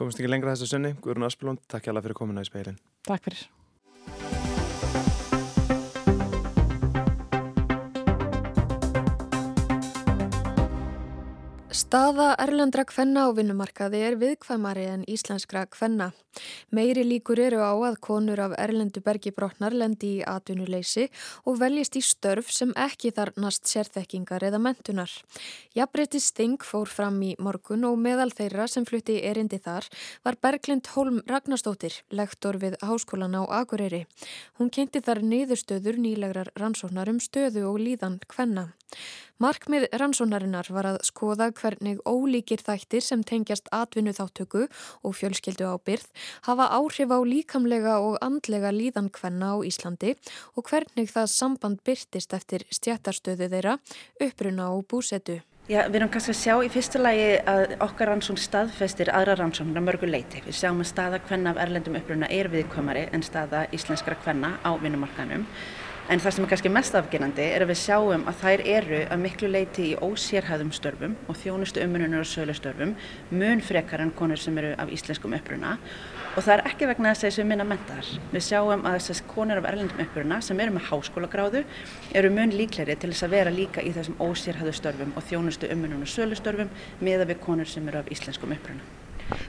Komist 0.00 0.16
ekki 0.16 0.30
lengra 0.30 0.54
þessu 0.54 0.70
sunni, 0.70 0.94
Guðrún 1.04 1.26
Aspelund, 1.26 1.60
takk 1.68 1.84
hjá 1.84 1.92
alla 1.92 2.00
fyrir 2.00 2.16
komuna 2.16 2.40
í 2.40 2.48
speilin 2.48 2.78
Takk 3.04 3.26
fyrir 3.26 3.42
Staða 11.90 12.36
erlendra 12.38 12.84
kvenna 12.86 13.24
á 13.26 13.34
vinnumarkaði 13.34 13.98
er 14.06 14.14
viðkvæmari 14.20 14.84
en 14.92 15.00
íslenskra 15.10 15.64
kvenna. 15.66 16.12
Meiri 16.70 17.02
líkur 17.02 17.40
eru 17.42 17.64
á 17.66 17.74
að 17.74 17.96
konur 18.06 18.38
af 18.38 18.52
erlendu 18.62 19.00
bergi 19.02 19.32
brotnar 19.34 19.74
lendi 19.74 20.12
í 20.20 20.22
atvinnuleysi 20.22 21.08
og 21.50 21.56
veljist 21.58 21.96
í 21.98 22.02
störf 22.06 22.52
sem 22.54 22.70
ekki 22.78 23.10
þarnast 23.16 23.66
sérþekkingar 23.66 24.46
eða 24.46 24.60
mentunar. 24.62 25.10
Jafnbreytti 25.74 26.20
Sting 26.22 26.62
fór 26.62 26.86
fram 26.86 27.18
í 27.26 27.32
morgun 27.42 27.82
og 27.88 27.98
meðal 27.98 28.30
þeirra 28.30 28.68
sem 28.70 28.86
flutti 28.86 29.16
erindi 29.26 29.58
þar 29.58 29.88
var 30.22 30.38
Berglind 30.38 30.92
Holm 30.94 31.18
Ragnarstóttir, 31.26 31.96
lektor 32.14 32.60
við 32.62 32.76
Háskólan 32.86 33.34
á 33.34 33.42
Akureyri. 33.64 34.04
Hún 34.62 34.70
kynnti 34.70 35.02
þar 35.02 35.24
niðurstöður 35.26 35.98
nýlegrar 35.98 36.52
rannsóknar 36.54 37.10
um 37.10 37.18
stöðu 37.18 37.66
og 37.72 37.82
líðan 37.82 38.20
kvenna. 38.30 38.68
Markmið 39.40 39.86
rannsónarinnar 39.96 40.68
var 40.68 40.84
að 40.84 40.96
skoða 41.08 41.46
hvernig 41.56 42.02
ólíkir 42.04 42.60
þættir 42.60 43.00
sem 43.00 43.22
tengjast 43.24 43.70
atvinnu 43.72 44.12
þáttöku 44.12 44.66
og 45.00 45.16
fjölskyldu 45.16 45.64
ábyrð 45.64 46.10
hafa 46.44 46.66
áhrif 46.76 47.08
á 47.08 47.18
líkamlega 47.24 47.94
og 48.04 48.18
andlega 48.20 48.68
líðan 48.68 49.08
hvenna 49.16 49.54
á 49.56 49.64
Íslandi 49.64 50.12
og 50.60 50.68
hvernig 50.68 51.08
það 51.08 51.32
samband 51.32 51.80
byrtist 51.88 52.36
eftir 52.36 52.68
stjættarstöðu 52.68 53.48
þeirra, 53.48 53.78
uppruna 54.20 54.74
og 54.76 54.84
búsetu. 54.92 55.40
Já, 55.70 55.86
við 55.88 56.02
erum 56.02 56.12
kannski 56.12 56.34
að 56.34 56.40
sjá 56.42 56.54
í 56.60 56.70
fyrsta 56.76 57.00
lagi 57.00 57.26
að 57.48 57.76
okkar 57.84 58.10
rannsón 58.10 58.36
staðfestir 58.40 59.08
aðra 59.14 59.36
rannsóknar 59.40 59.84
mörgu 59.86 60.08
leiti. 60.08 60.44
Við 60.44 60.56
sjáum 60.60 60.84
að 60.84 60.92
staða 60.92 61.20
hvenna 61.30 61.54
af 61.54 61.60
erlendum 61.64 61.96
uppruna 61.96 62.28
er 62.28 62.52
viðkomari 62.52 63.08
en 63.14 63.24
staða 63.24 63.68
íslenskra 63.72 64.20
hvenna 64.24 64.58
á 64.66 64.70
vinnumarkanum. 64.82 65.46
En 66.10 66.18
það 66.18 66.32
sem 66.34 66.42
er 66.42 66.50
kannski 66.50 66.70
mest 66.74 66.94
afgjörnandi 66.98 67.44
er 67.54 67.62
að 67.62 67.68
við 67.70 67.76
sjáum 67.84 68.24
að 68.26 68.40
þær 68.40 68.62
eru 68.72 68.96
að 69.14 69.20
miklu 69.22 69.50
leiti 69.52 69.84
í 69.92 69.98
ósérhæðum 70.02 70.72
störfum 70.74 71.12
og 71.30 71.38
þjónustu 71.38 71.84
umununar 71.84 72.24
og 72.24 72.26
sögustörfum 72.26 72.96
mun 73.30 73.62
frekar 73.62 74.02
en 74.02 74.10
konur 74.18 74.40
sem 74.42 74.58
eru 74.58 74.72
af 74.74 74.90
íslenskum 74.90 75.36
uppruna 75.38 75.76
og 76.34 76.42
það 76.42 76.52
er 76.56 76.64
ekki 76.72 76.90
vegna 76.90 77.12
þess 77.14 77.22
að 77.22 77.28
þessu 77.28 77.44
minna 77.46 77.66
mentar. 77.70 78.08
Við 78.34 78.46
sjáum 78.48 78.82
að 78.82 78.96
þessast 78.98 79.28
konur 79.30 79.62
af 79.62 79.68
erlendum 79.70 80.02
uppruna 80.02 80.42
sem 80.42 80.62
eru 80.64 80.74
með 80.74 80.88
háskólagráðu 80.90 81.62
eru 82.18 82.32
mun 82.34 82.58
líkleri 82.58 82.98
til 82.98 83.12
þess 83.12 83.28
að 83.28 83.36
vera 83.36 83.52
líka 83.54 83.84
í 83.86 83.92
þessum 83.94 84.18
ósérhæðu 84.18 84.74
störfum 84.80 85.14
og 85.14 85.30
þjónustu 85.30 85.70
umununar 85.70 86.08
og 86.08 86.10
sögustörfum 86.10 86.74
meða 86.98 87.30
við 87.30 87.46
konur 87.46 87.70
sem 87.70 87.86
eru 87.86 88.02
af 88.02 88.10
íslenskum 88.10 88.58
uppruna. 88.58 88.99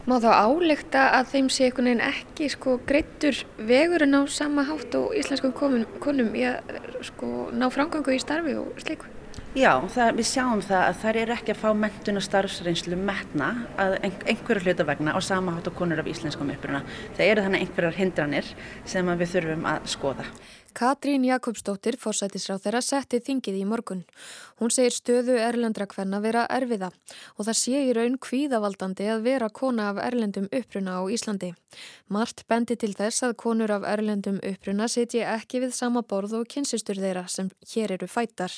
Má 0.09 0.17
þá 0.23 0.29
álekta 0.33 1.07
að 1.17 1.31
þeim 1.35 1.49
sé 1.53 1.67
einhvern 1.67 1.89
veginn 1.91 2.05
ekki 2.07 2.49
sko 2.53 2.75
greittur 2.89 3.41
vegurinn 3.57 4.17
á 4.17 4.21
sama 4.31 4.65
hátt 4.67 4.95
og 4.99 5.15
íslenskum 5.17 5.55
konum, 5.55 5.87
konum 6.03 6.35
í 6.37 6.45
að 6.49 6.77
sko 7.05 7.49
ná 7.55 7.67
framgangu 7.73 8.15
í 8.15 8.21
starfi 8.21 8.57
og 8.59 8.77
sliku? 8.81 9.09
Já, 9.51 9.81
það, 9.91 10.13
við 10.15 10.27
sjáum 10.29 10.61
það 10.63 10.81
að 10.85 10.99
þær 11.01 11.17
eru 11.21 11.33
ekki 11.35 11.51
að 11.51 11.57
fá 11.59 11.71
mentun 11.75 12.19
og 12.21 12.23
starfsreynslu 12.23 12.95
metna 12.95 13.49
að 13.83 13.97
einhverju 14.05 14.63
hluta 14.63 14.85
vegna 14.87 15.11
á 15.11 15.19
sama 15.19 15.57
hátt 15.57 15.67
og 15.67 15.75
konur 15.75 15.99
af 15.99 16.07
íslenskum 16.07 16.53
uppruna. 16.53 16.79
Það 17.17 17.31
eru 17.33 17.43
þannig 17.43 17.65
einhverjar 17.65 17.97
hindranir 17.99 18.51
sem 18.87 19.11
við 19.11 19.33
þurfum 19.33 19.67
að 19.73 19.89
skoða. 19.91 20.27
Katrín 20.73 21.25
Jakobsdóttir, 21.27 21.97
fórsætisráð 21.99 22.63
þeirra, 22.65 22.81
setti 22.81 23.19
þingið 23.21 23.57
í 23.59 23.63
morgun. 23.67 24.03
Hún 24.61 24.71
segir 24.73 24.95
stöðu 24.95 25.35
erlendra 25.41 25.87
kvenna 25.89 26.21
vera 26.23 26.45
erfiða 26.49 26.91
og 27.35 27.47
það 27.47 27.57
sé 27.59 27.81
í 27.87 27.95
raun 27.97 28.15
kvíðavaldandi 28.21 29.09
að 29.11 29.25
vera 29.27 29.49
kona 29.49 29.89
af 29.91 30.01
erlendum 30.03 30.47
uppruna 30.47 30.99
á 30.99 31.01
Íslandi. 31.11 31.51
Mart 32.07 32.45
bendi 32.47 32.77
til 32.79 32.93
þess 32.95 33.27
að 33.27 33.37
konur 33.43 33.73
af 33.75 33.87
erlendum 33.87 34.39
uppruna 34.39 34.87
setji 34.91 35.25
ekki 35.25 35.65
við 35.65 35.75
sama 35.75 36.03
borð 36.03 36.37
og 36.39 36.47
kynsistur 36.51 37.01
þeirra 37.01 37.27
sem 37.27 37.51
hér 37.73 37.97
eru 37.97 38.07
fættar. 38.07 38.55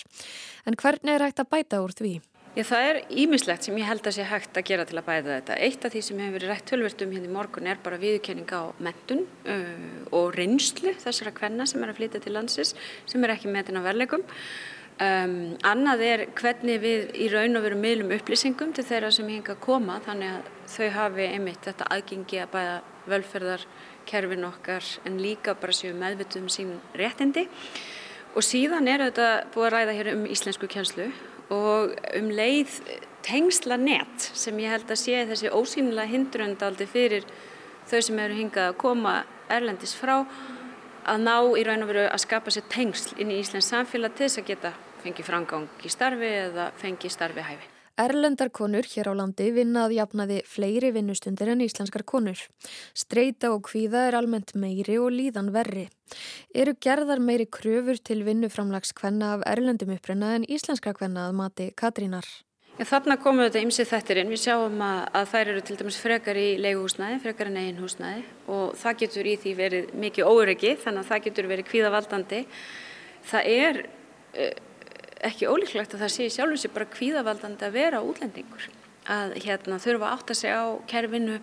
En 0.65 0.77
hvernig 0.77 1.15
er 1.15 1.27
hægt 1.27 1.41
að 1.41 1.51
bæta 1.55 1.81
úr 1.81 1.97
því? 1.97 2.19
Já, 2.53 2.61
það 2.69 2.83
er 2.85 2.97
ímislegt 3.09 3.65
sem 3.65 3.77
ég 3.81 3.87
held 3.89 4.05
að 4.05 4.13
sé 4.13 4.25
hægt 4.29 4.57
að 4.59 4.67
gera 4.67 4.83
til 4.85 4.99
að 4.99 5.07
bæða 5.07 5.37
þetta. 5.39 5.55
Eitt 5.65 5.85
af 5.87 5.93
því 5.95 6.01
sem 6.05 6.19
hefur 6.21 6.35
verið 6.35 6.51
rætt 6.51 6.67
tölvertum 6.69 7.15
hérna 7.15 7.25
í 7.25 7.33
morgun 7.33 7.69
er 7.71 7.79
bara 7.81 7.97
viðkenning 7.97 8.53
á 8.53 8.69
mentun 8.77 9.23
uh, 9.49 9.71
og 10.13 10.37
reynslu 10.37 10.93
þessara 11.01 11.33
kvenna 11.33 11.65
sem 11.65 11.81
er 11.81 11.89
að 11.89 11.97
flytja 11.97 12.21
til 12.21 12.35
landsis 12.37 12.75
sem 13.09 13.25
er 13.25 13.33
ekki 13.33 13.49
metin 13.49 13.81
á 13.81 13.87
verleikum. 13.87 14.21
Um, 15.01 15.33
annað 15.65 16.05
er 16.05 16.25
hvernig 16.37 16.77
við 16.85 17.09
í 17.25 17.31
raun 17.33 17.57
og 17.57 17.65
veru 17.65 17.81
miðlum 17.81 18.13
upplýsingum 18.19 18.77
til 18.77 18.85
þeirra 18.85 19.09
sem 19.17 19.33
hinga 19.33 19.55
að 19.57 19.63
koma 19.65 19.97
þannig 20.05 20.35
að 20.35 20.53
þau 20.77 20.93
hafi 20.99 21.29
einmitt 21.31 21.65
þetta 21.65 21.89
aðgengi 21.97 22.45
að 22.45 22.53
bæða 22.53 22.79
völferðarkerfin 23.09 24.49
okkar 24.53 24.95
en 25.09 25.21
líka 25.25 25.57
bara 25.57 25.73
séu 25.73 25.97
meðvituð 25.97 26.45
um 26.45 26.53
sín 26.53 26.77
réttindi. 27.01 27.49
Og 28.37 28.45
síðan 28.45 28.93
er 28.93 29.09
þetta 29.09 29.31
búið 29.53 29.71
að 29.71 29.79
ræða 29.79 30.01
hér 30.03 30.15
um 30.19 30.27
íslensku 30.29 30.69
kjænslu 30.69 31.09
og 31.51 31.95
um 32.17 32.29
leið 32.31 32.77
tengsla 33.23 33.77
nett 33.79 34.29
sem 34.35 34.57
ég 34.59 34.73
held 34.73 34.91
að 34.91 35.01
sé 35.01 35.25
þessi 35.29 35.51
ósýnilega 35.51 36.11
hindrundaldi 36.11 36.87
fyrir 36.87 37.27
þau 37.89 37.99
sem 38.01 38.19
eru 38.19 38.39
hingað 38.39 38.71
að 38.71 38.79
koma 38.83 39.15
erlendis 39.51 39.95
frá 39.95 40.21
að 41.03 41.25
ná 41.25 41.35
í 41.59 41.65
raun 41.67 41.83
og 41.83 41.91
veru 41.91 42.07
að 42.07 42.23
skapa 42.23 42.53
sér 42.53 42.67
tengsl 42.71 43.19
inn 43.19 43.31
í 43.33 43.41
Íslands 43.43 43.71
samfélag 43.71 44.15
til 44.15 44.27
þess 44.27 44.43
að 44.43 44.49
geta 44.53 44.73
fengið 45.03 45.29
frangang 45.29 45.69
í 45.83 45.91
starfi 45.91 46.33
eða 46.47 46.71
fengið 46.79 47.15
starfi 47.17 47.43
hæfi. 47.43 47.72
Erlendar 47.93 48.49
konur 48.49 48.87
hér 48.89 49.05
á 49.05 49.13
landi 49.13 49.51
vinnað 49.53 49.91
jafnaði 49.93 50.39
fleiri 50.49 50.89
vinnustundir 50.95 51.51
en 51.53 51.59
íslenskar 51.61 52.01
konur. 52.09 52.39
Streita 52.97 53.51
og 53.53 53.67
kvíða 53.67 54.07
er 54.07 54.17
almennt 54.17 54.55
meiri 54.57 54.95
og 54.97 55.11
líðan 55.13 55.51
verri. 55.53 55.83
Eru 56.57 56.73
gerðar 56.81 57.21
meiri 57.21 57.45
kröfur 57.45 58.01
til 58.01 58.23
vinnuframlags 58.25 58.95
kvenna 58.97 59.35
af 59.35 59.45
erlendum 59.45 59.93
upprenna 59.93 60.33
en 60.39 60.49
íslenskra 60.49 60.95
kvenna 60.97 61.27
að 61.27 61.37
mati 61.37 61.69
Katrínar? 61.77 62.25
Já, 62.79 62.87
þarna 62.95 63.19
komum 63.21 63.43
við 63.43 63.51
þetta 63.51 63.65
ymsið 63.67 63.89
þettirinn. 63.91 64.33
Við 64.33 64.43
sjáum 64.47 64.81
að, 64.81 65.05
að 65.13 65.31
þær 65.35 65.53
eru 65.53 65.63
til 65.69 65.79
dæmis 65.83 66.01
frekar 66.01 66.41
í 66.41 66.49
leiguhúsnæði, 66.65 67.21
frekar 67.21 67.53
en 67.53 67.61
eigin 67.61 67.81
húsnæði 67.83 68.23
og 68.57 68.73
það 68.81 68.99
getur 69.05 69.29
í 69.29 69.37
því 69.43 69.57
verið 69.61 69.97
mikið 70.01 70.33
óryggi 70.33 70.75
þannig 70.81 71.05
að 71.05 71.11
það 71.13 71.25
getur 71.29 71.53
verið 71.53 71.69
kvíðavaldandi. 71.69 72.45
Það 73.29 73.55
er... 73.61 73.85
Ekki 75.23 75.47
ólíklegt 75.47 75.93
að 75.95 76.03
það 76.03 76.11
sé 76.15 76.25
sjálfum 76.35 76.59
sér 76.59 76.73
bara 76.75 76.89
kvíðavaldandi 76.91 77.67
að 77.67 77.77
vera 77.77 78.01
útlendingur. 78.03 78.67
Að 79.11 79.37
hérna 79.43 79.79
þurfa 79.83 80.09
að 80.09 80.17
átta 80.17 80.35
sig 80.35 80.51
á 80.51 80.63
kerfinu 80.89 81.39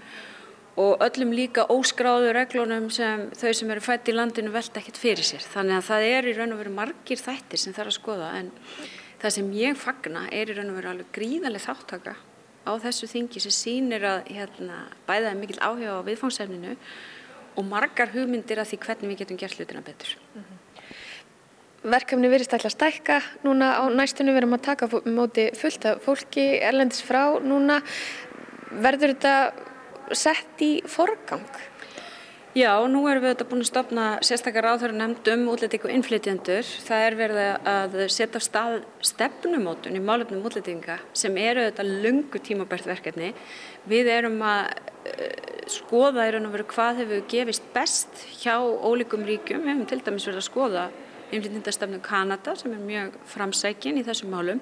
og 0.80 1.02
öllum 1.04 1.32
líka 1.36 1.66
óskráðu 1.72 2.32
reglunum 2.36 2.88
sem 2.94 3.26
þau 3.36 3.52
sem 3.56 3.72
eru 3.72 3.84
fætt 3.84 4.08
í 4.08 4.14
landinu 4.14 4.52
velta 4.54 4.80
ekkert 4.80 5.00
fyrir 5.00 5.26
sér. 5.26 5.44
Þannig 5.44 5.80
að 5.80 5.86
það 5.88 6.08
er 6.08 6.28
í 6.30 6.34
raun 6.38 6.54
og 6.54 6.62
veru 6.62 6.74
margir 6.76 7.20
þættir 7.20 7.62
sem 7.62 7.76
það 7.76 7.84
er 7.84 7.92
að 7.92 7.98
skoða 7.98 8.30
en 8.38 8.50
það 9.20 9.36
sem 9.36 9.52
ég 9.58 9.80
fagna 9.80 10.26
er 10.32 10.52
í 10.52 10.56
raun 10.56 10.72
og 10.72 10.78
veru 10.80 10.92
alveg 10.92 11.12
gríðarlega 11.16 11.66
þáttaka 11.66 12.16
á 12.68 12.72
þessu 12.84 13.08
þingi 13.10 13.42
sem 13.42 13.56
sínir 13.56 14.04
að 14.04 14.30
hérna, 14.30 14.86
bæða 15.08 15.36
mikil 15.40 15.60
áhuga 15.60 16.00
á 16.00 16.06
viðfóngsefninu 16.06 16.76
og 17.56 17.66
margar 17.66 18.12
hugmyndir 18.14 18.60
að 18.60 18.72
því 18.72 18.82
hvernig 18.84 19.12
við 19.12 19.22
getum 19.24 19.40
gert 19.40 19.58
hlutina 19.58 19.84
betur. 19.84 20.16
Mm 20.34 20.44
-hmm 20.44 20.69
verkefni 21.82 22.28
verist 22.28 22.52
alltaf 22.54 22.74
stækka 22.74 23.20
núna 23.46 23.72
á 23.80 23.84
næstunum 23.88 24.34
við 24.34 24.42
erum 24.42 24.56
að 24.58 24.66
taka 24.68 24.88
móti 25.08 25.48
fullt 25.56 25.86
af 25.88 26.04
fólki 26.04 26.46
erlendis 26.60 27.00
frá 27.04 27.40
núna 27.40 27.80
verður 28.70 29.14
þetta 29.14 29.34
sett 30.12 30.62
í 30.64 30.72
forgang? 30.88 31.46
Já, 32.50 32.72
nú 32.90 33.04
erum 33.06 33.22
við 33.22 33.30
þetta 33.30 33.44
búin 33.46 33.60
að 33.62 33.68
stopna 33.68 34.04
sérstakar 34.26 34.66
áþöru 34.72 34.96
nefnd 34.98 35.28
um 35.30 35.44
útlætíku 35.52 35.86
innflytjendur. 35.94 36.66
Það 36.82 37.04
er 37.06 37.16
verið 37.20 37.68
að 37.70 37.92
setja 38.10 38.40
á 38.42 38.46
stað 38.48 38.78
stefnumótun 39.06 39.94
í 39.94 40.02
málefnum 40.02 40.42
útlætinga 40.48 40.96
sem 41.14 41.38
eru 41.38 41.68
þetta 41.68 41.86
lungu 41.86 42.40
tímabært 42.42 42.88
verkefni. 42.90 43.30
Við 43.86 44.10
erum 44.10 44.42
að 44.42 44.66
uh, 44.66 45.28
skoða 45.70 46.26
í 46.26 46.32
raun 46.34 46.50
og 46.50 46.56
veru 46.56 46.66
hvað 46.74 47.04
hefur 47.04 47.22
gefist 47.30 47.70
best 47.76 48.26
hjá 48.42 48.58
ólíkum 48.58 49.22
ríkjum. 49.30 49.62
Við 49.62 49.70
hefum 49.76 49.86
til 49.92 50.02
dæmis 50.10 50.26
verið 50.26 50.42
að 50.42 50.48
skoða 50.50 50.84
innflytjandastefnu 51.30 52.00
Kanada 52.04 52.56
sem 52.58 52.74
er 52.74 52.82
mjög 52.84 53.16
framsækin 53.30 54.00
í 54.00 54.04
þessum 54.06 54.34
málum. 54.34 54.60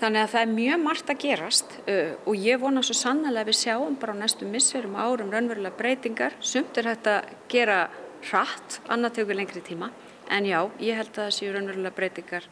Þannig 0.00 0.22
að 0.22 0.32
það 0.32 0.42
er 0.42 0.52
mjög 0.56 0.82
margt 0.82 1.12
að 1.12 1.22
gerast 1.26 1.78
uh, 1.84 2.12
og 2.24 2.36
ég 2.40 2.60
vona 2.62 2.82
svo 2.86 2.96
sannlega 2.96 3.44
að 3.44 3.50
við 3.50 3.58
sjáum 3.60 3.98
bara 4.00 4.16
á 4.16 4.20
næstu 4.22 4.48
misverum 4.48 4.96
árum 4.96 5.32
raunverulega 5.32 5.76
breytingar. 5.76 6.36
Sumt 6.40 6.78
er 6.80 6.88
hægt 6.88 7.10
að 7.10 7.34
gera 7.52 7.82
hratt, 8.30 8.80
annað 8.88 9.20
tegur 9.20 9.36
lengri 9.36 9.60
tíma. 9.64 9.90
En 10.30 10.46
já, 10.48 10.60
ég 10.80 10.96
held 10.96 11.12
að 11.12 11.26
það 11.26 11.34
séu 11.36 11.52
raunverulega 11.52 11.96
breytingar 11.96 12.48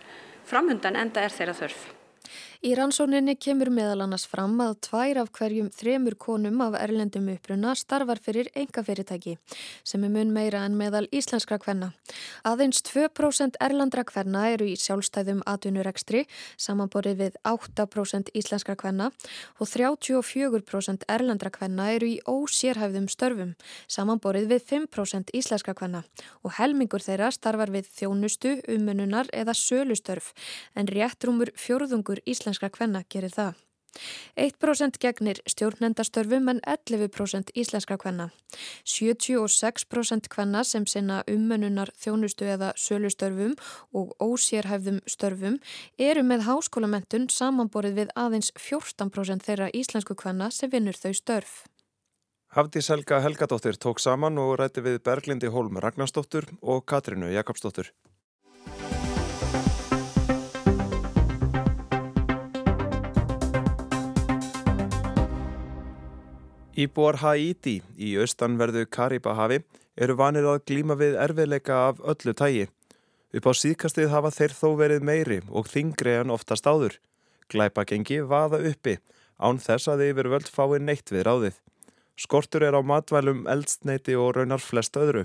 framhundan 0.49 0.97
enda 0.99 1.25
er 1.25 1.35
þeirra 1.35 1.57
þörf. 1.57 1.87
Í 2.59 2.73
rannsóninni 2.75 3.37
kemur 3.39 3.69
meðal 3.71 4.01
annars 4.03 4.25
fram 4.27 4.57
að 4.59 4.73
tvær 4.83 5.21
af 5.21 5.29
hverjum 5.37 5.69
þremur 5.71 6.17
konum 6.19 6.59
af 6.65 6.75
erlendum 6.75 7.29
uppruna 7.31 7.77
starfar 7.79 8.19
fyrir 8.19 8.49
enga 8.59 8.83
fyrirtæki 8.83 9.37
sem 9.87 10.03
er 10.03 10.11
mun 10.11 10.33
meira 10.35 10.65
en 10.67 10.75
meðal 10.75 11.05
íslenskra 11.15 11.61
kvenna. 11.63 11.93
Aðeins 12.43 12.83
2% 12.89 13.61
erlandra 13.63 14.03
kvenna 14.09 14.49
eru 14.51 14.67
í 14.67 14.75
sjálfstæðum 14.75 15.45
atvinnurekstri 15.47 16.25
samanborið 16.59 17.21
við 17.21 17.37
8% 17.47 18.33
íslenskra 18.35 18.75
kvenna 18.83 19.13
og 19.63 19.71
34% 19.71 21.07
erlandra 21.15 21.55
kvenna 21.55 21.93
eru 21.95 22.11
í 22.11 22.19
ósérhæfðum 22.27 23.07
störfum 23.07 23.55
samanborið 23.87 24.51
við 24.57 24.67
5% 24.73 25.31
íslenskra 25.31 25.77
kvenna 25.79 26.03
og 26.43 26.59
helmingur 26.59 27.07
þeirra 27.07 27.31
starfar 27.31 27.71
við 27.71 27.87
þjónustu, 28.01 28.59
umununar 28.67 29.31
eða 29.31 29.55
sölustörf 29.55 30.35
en 30.75 30.91
réttrumur 30.91 31.55
fjörðungur 31.55 32.19
íslenskra 32.27 32.48
íslenskra 32.49 32.71
kvenna 32.73 33.05
gerir 33.13 33.33
það. 33.33 33.57
1% 34.37 34.99
gegnir 35.01 35.41
stjórnendastörfum 35.49 36.49
en 36.53 36.61
11% 36.61 37.51
íslenskra 37.57 37.97
kvenna. 37.99 38.29
76% 38.85 40.29
kvenna 40.29 40.63
sem 40.65 40.87
sinna 40.87 41.23
ummennunar 41.29 41.91
þjónustu 41.99 42.47
eða 42.47 42.73
sölustörfum 42.77 43.57
og 43.93 44.13
ósérhæfðum 44.23 45.01
störfum 45.09 45.59
eru 45.99 46.23
með 46.23 46.47
háskólamentun 46.49 47.29
samanborið 47.33 48.03
við 48.03 48.15
aðeins 48.15 48.53
14% 48.57 49.49
þeirra 49.49 49.73
íslensku 49.73 50.15
kvenna 50.15 50.51
sem 50.51 50.71
vinnur 50.71 50.97
þau 50.97 51.13
störf. 51.17 51.65
Hafdís 52.55 52.89
Helga 52.89 53.21
Helgadóttir 53.21 53.77
tók 53.77 53.99
saman 54.01 54.39
og 54.41 54.55
rætti 54.61 54.85
við 54.85 55.03
Berglindi 55.05 55.51
Hólm 55.53 55.81
Ragnarsdóttur 55.81 56.49
og 56.63 56.87
Katrinu 56.87 57.29
Jakobsdóttur. 57.35 57.91
Íbúar 66.79 67.17
Haiti 67.25 67.81
í 67.99 68.13
austanverðu 68.23 68.85
Karibahavi 68.95 69.57
eru 69.99 70.15
vanir 70.15 70.45
að 70.47 70.61
glíma 70.71 70.95
við 71.01 71.17
erfiðleika 71.19 71.79
af 71.89 72.03
öllu 72.13 72.35
tægi. 72.39 72.69
Upp 73.35 73.49
á 73.51 73.53
síðkastið 73.59 74.13
hafa 74.13 74.31
þeir 74.37 74.55
þó 74.55 74.69
verið 74.79 75.07
meiri 75.09 75.39
og 75.51 75.67
þingri 75.73 76.15
en 76.21 76.31
oftast 76.31 76.69
áður. 76.71 76.95
Glæpagengi 77.51 78.21
vaða 78.31 78.61
uppi, 78.71 78.95
án 79.43 79.59
þess 79.59 79.91
að 79.91 80.05
yfir 80.07 80.31
völd 80.31 80.53
fái 80.55 80.79
neitt 80.79 81.11
við 81.11 81.27
ráðið. 81.27 81.59
Skortur 82.15 82.63
er 82.69 82.79
á 82.79 82.83
matvælum, 82.83 83.43
eldstneiti 83.51 84.15
og 84.15 84.37
raunar 84.37 84.63
flest 84.63 84.95
öðru. 84.95 85.25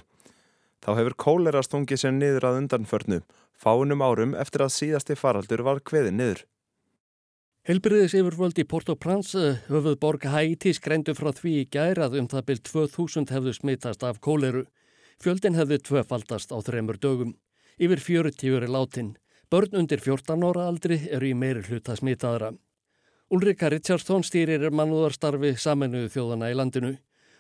Þá 0.82 0.90
hefur 0.98 1.18
kólera 1.22 1.62
stungið 1.62 2.02
sér 2.02 2.18
niður 2.18 2.50
að 2.50 2.64
undanförnu, 2.64 3.22
fánum 3.54 4.02
árum 4.02 4.34
eftir 4.34 4.66
að 4.66 4.74
síðasti 4.80 5.20
faraldur 5.22 5.62
var 5.70 5.86
kveði 5.86 6.18
niður. 6.18 6.48
Helbriðis 7.64 8.12
yfirvöld 8.20 8.58
í 8.60 8.64
Port-au-Prince 8.68 9.40
eh, 9.40 9.60
höfuð 9.72 9.94
borg 10.02 10.26
Haiti 10.28 10.74
skrændu 10.76 11.14
frá 11.16 11.30
því 11.32 11.54
í 11.62 11.70
gærað 11.72 12.18
um 12.20 12.26
það 12.28 12.44
byrj 12.50 12.60
2000 12.68 13.32
hefðu 13.32 13.54
smittast 13.56 14.04
af 14.04 14.20
kóleru. 14.20 14.66
Fjöldin 15.24 15.56
hefði 15.56 15.78
tvöfaldast 15.88 16.52
á 16.52 16.60
þremur 16.60 17.00
dögum. 17.00 17.32
Yfir 17.80 18.04
40 18.04 18.60
er 18.60 18.68
látin. 18.68 19.14
Börn 19.48 19.80
undir 19.80 20.04
14 20.04 20.44
ára 20.44 20.68
aldri 20.68 21.00
eru 21.08 21.32
í 21.32 21.40
meiri 21.40 21.64
hluta 21.64 21.96
smittaðra. 21.96 22.52
Ulrika 23.32 23.72
Richardson 23.72 24.28
stýrir 24.28 24.68
mannúðarstarfi 24.68 25.56
saminuðu 25.56 26.12
þjóðana 26.12 26.52
í 26.52 26.60
landinu. 26.60 26.94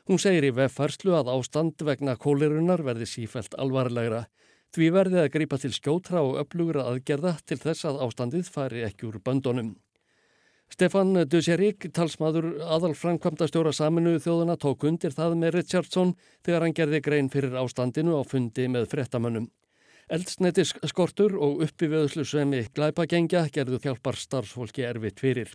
Hún 0.07 0.23
segir 0.23 0.47
í 0.47 0.55
veffarslu 0.55 1.19
að 1.19 1.35
ástand 1.35 1.83
vegna 1.83 2.15
kólerunar 2.15 2.87
verði 2.87 3.11
sífælt 3.11 3.59
alvarlegra. 3.59 4.29
Því 4.71 4.93
verði 4.95 5.25
að 5.25 5.33
grípa 5.35 5.59
til 5.59 5.75
skjótra 5.75 6.23
og 6.23 6.39
upplugra 6.45 6.87
aðgerða 6.93 7.41
til 7.43 7.59
þess 7.59 7.91
að 7.91 8.05
ástandið 8.07 8.47
fari 8.47 8.87
ekki 8.87 9.11
úr 9.11 9.19
böndunum. 9.19 9.75
Stefan 10.73 11.13
Dusserik, 11.29 11.85
talsmaður 11.93 12.47
aðal 12.65 12.95
framkvæmda 12.97 13.45
stjóra 13.45 13.73
saminuðu 13.77 14.23
þjóðuna, 14.23 14.55
tók 14.57 14.87
undir 14.89 15.13
það 15.13 15.35
með 15.37 15.51
Richardson 15.59 16.13
þegar 16.45 16.63
hann 16.65 16.77
gerði 16.79 17.01
grein 17.05 17.29
fyrir 17.29 17.57
ástandinu 17.61 18.15
á 18.17 18.21
fundi 18.25 18.65
með 18.73 18.87
frettamönnum. 18.89 19.51
Eldsneitis 20.09 20.73
skortur 20.89 21.35
og 21.37 21.61
uppiveðslu 21.67 22.25
sem 22.25 22.55
í 22.57 22.63
glæpagengja 22.73 23.45
gerðu 23.53 23.83
þjálpar 23.83 24.17
starfsfólki 24.17 24.87
erfitt 24.87 25.21
fyrir. 25.21 25.51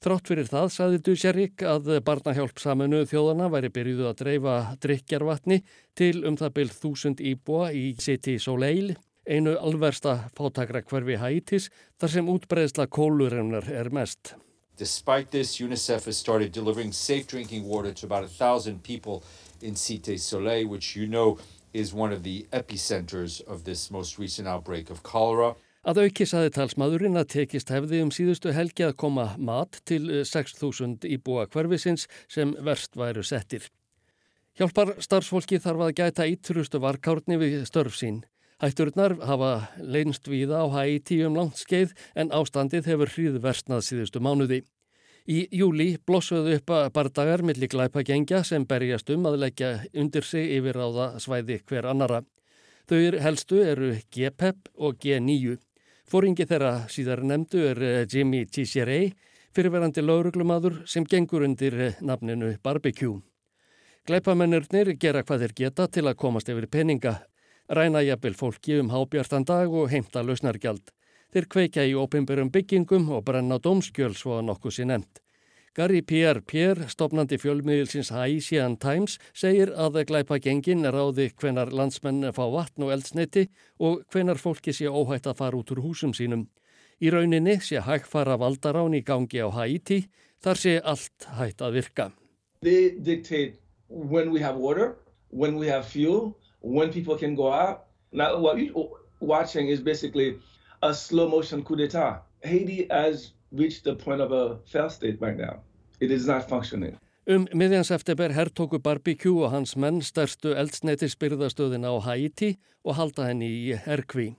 Þrátt 0.00 0.30
fyrir 0.30 0.48
það 0.48 0.72
saði 0.72 1.02
Dusjarik 1.04 1.66
að 1.66 1.92
barnahjálp 2.06 2.62
saminu 2.62 3.02
þjóðana 3.10 3.50
væri 3.52 3.72
byrjuðu 3.74 4.08
að 4.08 4.20
dreifa 4.22 4.56
drikjarvatni 4.80 5.60
til 5.98 6.22
um 6.24 6.40
það 6.40 6.54
byrð 6.60 6.80
þúsund 6.86 7.20
íbúa 7.20 7.68
í 7.74 7.90
City 8.00 8.38
Soleil, 8.40 8.94
einu 9.28 9.54
alversta 9.60 10.30
fátakra 10.36 10.82
hverfi 10.82 11.18
Haitis 11.20 11.68
þar 12.00 12.14
sem 12.14 12.28
útbreðsla 12.32 12.88
kólurinnar 12.88 13.68
er 13.70 13.92
mest. 13.92 14.34
Despite 14.78 15.30
this, 15.30 15.60
UNICEF 15.60 16.04
has 16.06 16.16
started 16.16 16.52
delivering 16.52 16.92
safe 16.92 17.26
drinking 17.26 17.64
water 17.64 17.92
to 17.92 18.06
about 18.06 18.24
a 18.24 18.28
thousand 18.28 18.82
people 18.82 19.22
in 19.60 19.74
Cité 19.74 20.18
Soleil, 20.18 20.68
which 20.68 20.94
you 20.96 21.06
know 21.06 21.38
is 21.74 21.92
one 21.92 22.12
of 22.12 22.22
the 22.22 22.46
epicenters 22.52 23.40
of 23.46 23.64
this 23.64 23.90
most 23.90 24.18
recent 24.18 24.48
outbreak 24.48 24.90
of 24.90 25.02
cholera. 25.02 25.56
Að 25.88 26.02
auki 26.04 26.26
saði 26.26 26.50
talsmaðurinn 26.52 27.18
að 27.18 27.30
tekist 27.32 27.70
hefði 27.72 28.02
um 28.04 28.10
síðustu 28.12 28.52
helgi 28.52 28.84
að 28.84 28.96
koma 29.02 29.30
mat 29.38 29.78
til 29.88 30.22
6.000 30.26 31.06
eh, 31.06 31.14
íbúa 31.16 31.46
hverfisins 31.48 32.08
sem 32.28 32.54
verst 32.62 32.98
væru 32.98 33.22
settir. 33.24 33.68
Hjálpar 34.58 34.96
starfsfólki 34.98 35.60
þarf 35.62 35.86
að 35.86 35.94
gæta 36.00 36.26
ítrustu 36.26 36.80
varkárni 36.82 37.38
við 37.38 37.62
störf 37.70 37.94
sín. 37.94 38.24
Hætturnar 38.58 39.12
hafa 39.22 39.68
leinst 39.78 40.26
víða 40.26 40.58
á 40.58 40.66
Haiti 40.74 41.20
um 41.22 41.36
langt 41.38 41.60
skeið 41.60 41.92
en 42.18 42.32
ástandið 42.34 42.88
hefur 42.90 43.12
hríðversnað 43.12 43.84
síðustu 43.86 44.18
mánuði. 44.18 44.64
Í 45.30 45.44
júli 45.54 45.92
blossuðu 46.02 46.56
upp 46.58 46.72
að 46.74 46.88
bardagar 46.96 47.44
millir 47.46 47.70
glæpagengja 47.70 48.40
sem 48.42 48.66
berjast 48.66 49.12
um 49.14 49.28
að 49.30 49.38
leggja 49.44 49.70
undir 49.94 50.26
sig 50.26 50.50
yfir 50.56 50.74
á 50.74 50.86
það 50.90 51.20
svæði 51.22 51.60
hver 51.70 51.86
annara. 51.92 52.20
Þau 52.90 53.20
helstu 53.22 53.62
eru 53.62 53.92
G-PEP 54.10 54.72
og 54.74 54.98
G9. 55.06 55.54
Fóringi 56.10 56.48
þeirra 56.50 56.74
síðar 56.90 57.22
nefndu 57.22 57.62
er 57.62 57.84
Jimmy 58.10 58.42
Tisserey, 58.50 59.12
fyrirverandi 59.54 60.02
lauruglumadur 60.02 60.82
sem 60.86 61.06
gengur 61.06 61.46
undir 61.46 61.94
nafninu 62.00 62.56
Barbecue. 62.58 63.20
Gleipamennurnir 64.08 64.96
gera 64.98 65.22
hvað 65.22 65.46
þeir 65.46 65.58
geta 65.62 65.86
til 65.86 66.08
að 66.08 66.18
komast 66.18 66.48
yfir 66.50 66.66
peninga, 66.66 67.20
ræna 67.68 68.02
jafnvel 68.02 68.34
fólki 68.34 68.80
um 68.80 68.90
hábjartan 68.90 69.44
dag 69.44 69.72
og 69.72 69.90
heimta 69.92 70.22
lausnargjald. 70.22 70.92
Þeir 71.32 71.46
kveika 71.52 71.84
í 71.84 71.94
ópimberum 71.94 72.50
byggingum 72.50 73.10
og 73.12 73.24
brenna 73.24 73.58
dómskjöl 73.60 74.14
svo 74.16 74.38
að 74.38 74.46
nokkuð 74.48 74.76
sé 74.78 74.86
nefnt. 74.88 75.20
Gary 75.76 76.00
Pierre 76.02 76.40
Pierre, 76.40 76.88
stopnandi 76.88 77.36
fjölmiðilsins 77.38 78.08
Haitian 78.10 78.78
Times, 78.80 79.18
segir 79.36 79.70
að 79.76 80.00
glæpa 80.08 80.40
gengin 80.42 80.88
ráði 80.88 81.28
hvenar 81.38 81.70
landsmenn 81.70 82.32
fá 82.34 82.48
vatn 82.50 82.88
og 82.88 82.94
eldsneiti 82.96 83.44
og 83.78 84.00
hvenar 84.10 84.40
fólki 84.40 84.72
sé 84.74 84.88
óhætt 84.88 85.28
að 85.28 85.38
fara 85.38 85.60
út 85.60 85.70
úr 85.70 85.84
húsum 85.84 86.16
sínum. 86.16 86.48
Í 86.98 87.12
rauninni 87.14 87.60
sé 87.62 87.84
hægfara 87.84 88.34
valdarán 88.40 88.96
í 88.96 89.04
gangi 89.06 89.38
á 89.38 89.52
Haiti, 89.54 90.08
þar 90.42 90.58
sé 90.58 90.74
allt 90.82 91.28
hætt 91.38 91.62
að 91.62 91.78
virka. 91.78 92.10
They 92.62 92.96
dictate 92.98 93.60
when 93.86 94.32
we 94.32 94.40
have 94.40 94.56
water, 94.56 94.96
when 95.30 95.60
we 95.60 95.68
have 95.68 95.86
fuel, 95.86 96.34
when 96.60 96.92
people 96.92 97.16
can 97.16 97.34
go 97.34 97.52
out. 97.52 97.86
Now 98.12 98.38
what 98.38 98.58
you're 98.58 98.90
watching 99.20 99.68
is 99.68 99.80
basically 99.80 100.38
a 100.82 100.94
slow 100.94 101.28
motion 101.28 101.64
coup 101.64 101.76
d'etat. 101.76 102.22
Haiti 102.42 102.86
has 102.90 103.32
reached 103.52 103.84
the 103.84 103.94
point 103.94 104.20
of 104.20 104.32
a 104.32 104.58
fail 104.66 104.90
state 104.90 105.20
right 105.20 105.36
now. 105.36 105.60
It 106.00 106.10
is 106.10 106.26
not 106.26 106.48
functioning. 106.48 106.98
Um 107.28 107.46
miðjans 107.52 107.90
eftirber 107.92 108.32
herrtóku 108.32 108.78
Barbecue 108.80 109.42
og 109.44 109.50
hans 109.52 109.76
menn 109.76 110.00
stærstu 110.00 110.54
eldsneitisbyrðastöðin 110.56 111.84
á 111.84 111.92
Haiti 112.00 112.54
og 112.84 112.96
halda 112.96 113.26
henni 113.28 113.50
í 113.68 113.76
herkví. 113.76 114.30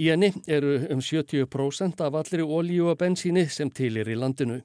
Í 0.00 0.08
henni 0.08 0.30
eru 0.48 0.78
um 0.88 1.02
70% 1.04 2.00
af 2.00 2.14
allri 2.16 2.40
ólíu 2.40 2.88
og 2.88 3.02
bensíni 3.02 3.44
sem 3.52 3.68
tilir 3.70 4.08
í 4.08 4.16
landinu. 4.16 4.62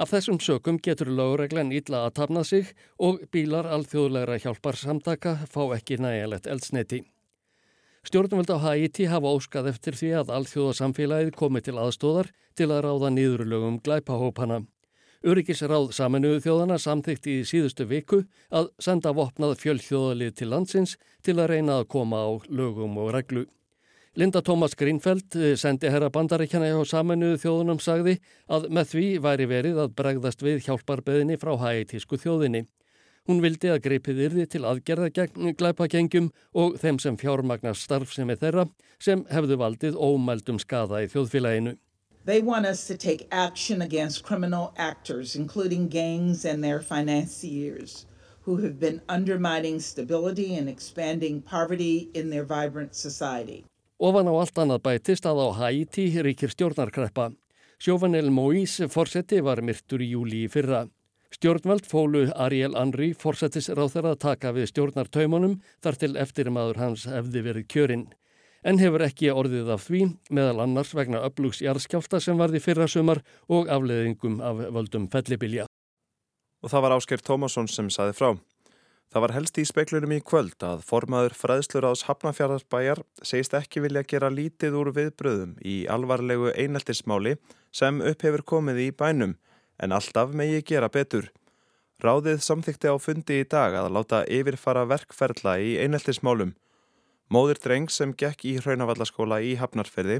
Af 0.00 0.14
þessum 0.14 0.38
sökum 0.40 0.78
getur 0.80 1.10
lögreglen 1.12 1.74
illa 1.76 2.06
að 2.06 2.14
tafna 2.16 2.40
sig 2.48 2.70
og 3.04 3.18
bílar 3.34 3.66
alþjóðlegra 3.68 4.38
hjálpar 4.40 4.78
samtaka 4.80 5.34
fá 5.44 5.60
ekki 5.76 5.98
nægilegt 6.00 6.48
eldsneiti. 6.48 7.02
Stjórnvöld 8.08 8.48
á 8.48 8.56
Haiti 8.64 9.10
hafa 9.12 9.34
óskað 9.36 9.68
eftir 9.74 9.98
því 10.00 10.10
að 10.22 10.32
alþjóðasamfélagið 10.38 11.34
komi 11.36 11.60
til 11.60 11.76
aðstóðar 11.76 12.32
til 12.56 12.70
að 12.70 12.80
ráða 12.86 13.12
nýðurlögum 13.18 13.76
glæpahópana. 13.84 14.62
Öryggisráð 15.20 15.90
saminuðu 15.92 16.40
þjóðana 16.46 16.80
samþykti 16.80 17.36
í 17.42 17.46
síðustu 17.50 17.84
viku 17.84 18.22
að 18.48 18.72
senda 18.80 19.12
vopnað 19.12 19.58
fjöldþjóðalið 19.60 20.36
til 20.40 20.48
landsins 20.48 20.96
til 21.20 21.36
að 21.36 21.52
reyna 21.52 21.82
að 21.82 21.90
koma 21.92 22.24
á 22.24 22.30
lögum 22.48 22.96
og 23.04 23.12
reglu. 23.18 23.44
Linda 24.16 24.40
Thomas 24.42 24.74
Greenfeld, 24.74 25.36
sendi 25.54 25.86
herra 25.86 26.08
bandaríkjana 26.10 26.66
hjá 26.72 26.80
saminuðu 26.90 27.36
þjóðunum, 27.44 27.78
sagði 27.78 28.16
að 28.50 28.64
með 28.74 28.88
því 28.90 29.04
væri 29.22 29.46
verið 29.46 29.78
að 29.84 29.92
bregðast 30.00 30.42
við 30.42 30.64
hjálparbeðinni 30.64 31.36
frá 31.38 31.52
hætísku 31.60 32.18
þjóðinni. 32.18 32.64
Hún 33.30 33.38
vildi 33.44 33.70
að 33.70 33.84
greipið 33.84 34.24
yrði 34.26 34.48
til 34.50 34.64
aðgerða 34.66 35.12
gegn 35.14 35.54
glæpagengjum 35.54 36.32
og 36.58 36.74
þeim 36.82 36.98
sem 36.98 37.20
fjármagnar 37.22 37.78
starf 37.78 38.10
sem 38.16 38.34
er 38.34 38.42
þeirra 38.42 38.66
sem 38.98 39.22
hefðu 39.30 39.60
valdið 39.62 40.02
ómældum 40.02 40.58
skada 40.58 41.04
í 41.04 41.06
þjóðfélaginu. 41.14 41.76
They 42.26 42.42
want 42.42 42.66
us 42.66 42.88
to 42.88 42.98
take 42.98 43.28
action 43.30 43.80
against 43.80 44.24
criminal 44.26 44.74
actors, 44.76 45.36
including 45.36 45.86
gangs 45.86 46.44
and 46.44 46.64
their 46.64 46.80
financiers, 46.80 48.06
who 48.42 48.56
have 48.56 48.80
been 48.80 49.00
undermining 49.08 49.78
stability 49.78 50.56
and 50.56 50.68
expanding 50.68 51.40
poverty 51.40 52.10
in 52.12 52.30
their 52.30 52.44
vibrant 52.44 52.96
society. 52.96 53.64
Ofan 54.00 54.30
á 54.30 54.34
allt 54.34 54.56
annað 54.56 54.80
bætist 54.86 55.26
að 55.28 55.42
á 55.44 55.48
Haiti 55.60 56.06
ríkir 56.24 56.48
stjórnarkreppa. 56.54 57.26
Sjófanel 57.76 58.30
Moís 58.32 58.78
fórseti 58.88 59.42
var 59.44 59.60
myrtur 59.60 60.00
í 60.00 60.14
júli 60.14 60.46
í 60.46 60.48
fyrra. 60.48 60.86
Stjórnvald 61.36 61.84
fólu 61.84 62.22
Ariel 62.32 62.78
Henry 62.80 63.10
fórsetis 63.12 63.68
ráð 63.68 63.92
þeirra 63.98 64.14
að 64.16 64.22
taka 64.24 64.54
við 64.56 64.70
stjórnartaumunum 64.70 65.58
þar 65.84 66.00
til 66.00 66.10
eftirmaður 66.16 66.80
hans 66.80 67.04
hefði 67.12 67.44
verið 67.44 67.68
kjörinn 67.74 68.06
en 68.64 68.80
hefur 68.80 69.04
ekki 69.04 69.30
orðið 69.32 69.68
af 69.76 69.84
því 69.84 70.00
meðal 70.32 70.64
annars 70.64 70.94
vegna 70.96 71.20
upplugsjarðskjálta 71.28 72.20
sem 72.24 72.40
varði 72.40 72.60
fyrra 72.64 72.88
sumar 72.88 73.20
og 73.52 73.68
afleðingum 73.68 74.40
af 74.40 74.64
völdum 74.72 75.10
fellibilja. 75.12 75.68
Og 76.64 76.72
það 76.72 76.86
var 76.86 76.96
Ásker 76.96 77.24
Tómasson 77.24 77.68
sem 77.68 77.92
saði 77.92 78.16
frá. 78.16 78.32
Það 79.10 79.24
var 79.24 79.34
helst 79.34 79.58
í 79.58 79.64
speiklunum 79.66 80.14
í 80.14 80.20
kvöld 80.22 80.62
að 80.62 80.84
formaður 80.86 81.34
fræðslur 81.34 81.88
ás 81.90 82.04
Hafnafjörðarbæjar 82.06 83.02
segist 83.26 83.56
ekki 83.58 83.82
vilja 83.82 84.04
gera 84.06 84.30
lítið 84.30 84.78
úr 84.78 84.92
viðbröðum 84.94 85.56
í 85.66 85.76
alvarlegu 85.90 86.52
eineltismáli 86.54 87.34
sem 87.74 87.98
upp 88.00 88.22
hefur 88.22 88.46
komið 88.54 88.82
í 88.86 88.88
bænum 88.94 89.36
en 89.82 89.96
alltaf 89.96 90.30
megi 90.30 90.62
gera 90.72 90.88
betur. 90.88 91.32
Ráðið 92.00 92.40
samþykti 92.46 92.92
á 92.92 92.96
fundi 93.02 93.42
í 93.42 93.48
dag 93.50 93.74
að 93.76 93.92
láta 93.98 94.22
yfirfara 94.30 94.86
verkferðla 94.88 95.58
í 95.58 95.74
eineltismálum 95.82 96.54
Móður 97.30 97.60
dreng 97.62 97.92
sem 97.94 98.10
gekk 98.18 98.42
í 98.42 98.56
hraunavallaskóla 98.58 99.36
í 99.46 99.52
Hafnarferði 99.60 100.16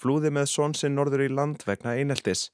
flúði 0.00 0.30
með 0.32 0.46
svonsinn 0.48 0.94
norður 0.96 1.26
í 1.26 1.28
land 1.28 1.60
vegna 1.68 1.92
eineltis. 2.00 2.46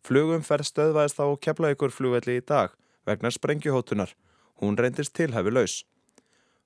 Flugum 0.00 0.40
fer 0.46 0.64
stöðvæðist 0.64 1.20
á 1.20 1.28
keflaugur 1.44 1.92
flugvelli 1.92 2.38
í 2.40 2.44
dag 2.48 2.72
vegna 3.04 3.28
sprengjuhótunar. 3.34 4.14
Hún 4.60 4.78
reyndist 4.80 5.14
tilhæfi 5.16 5.52
laus. 5.52 5.74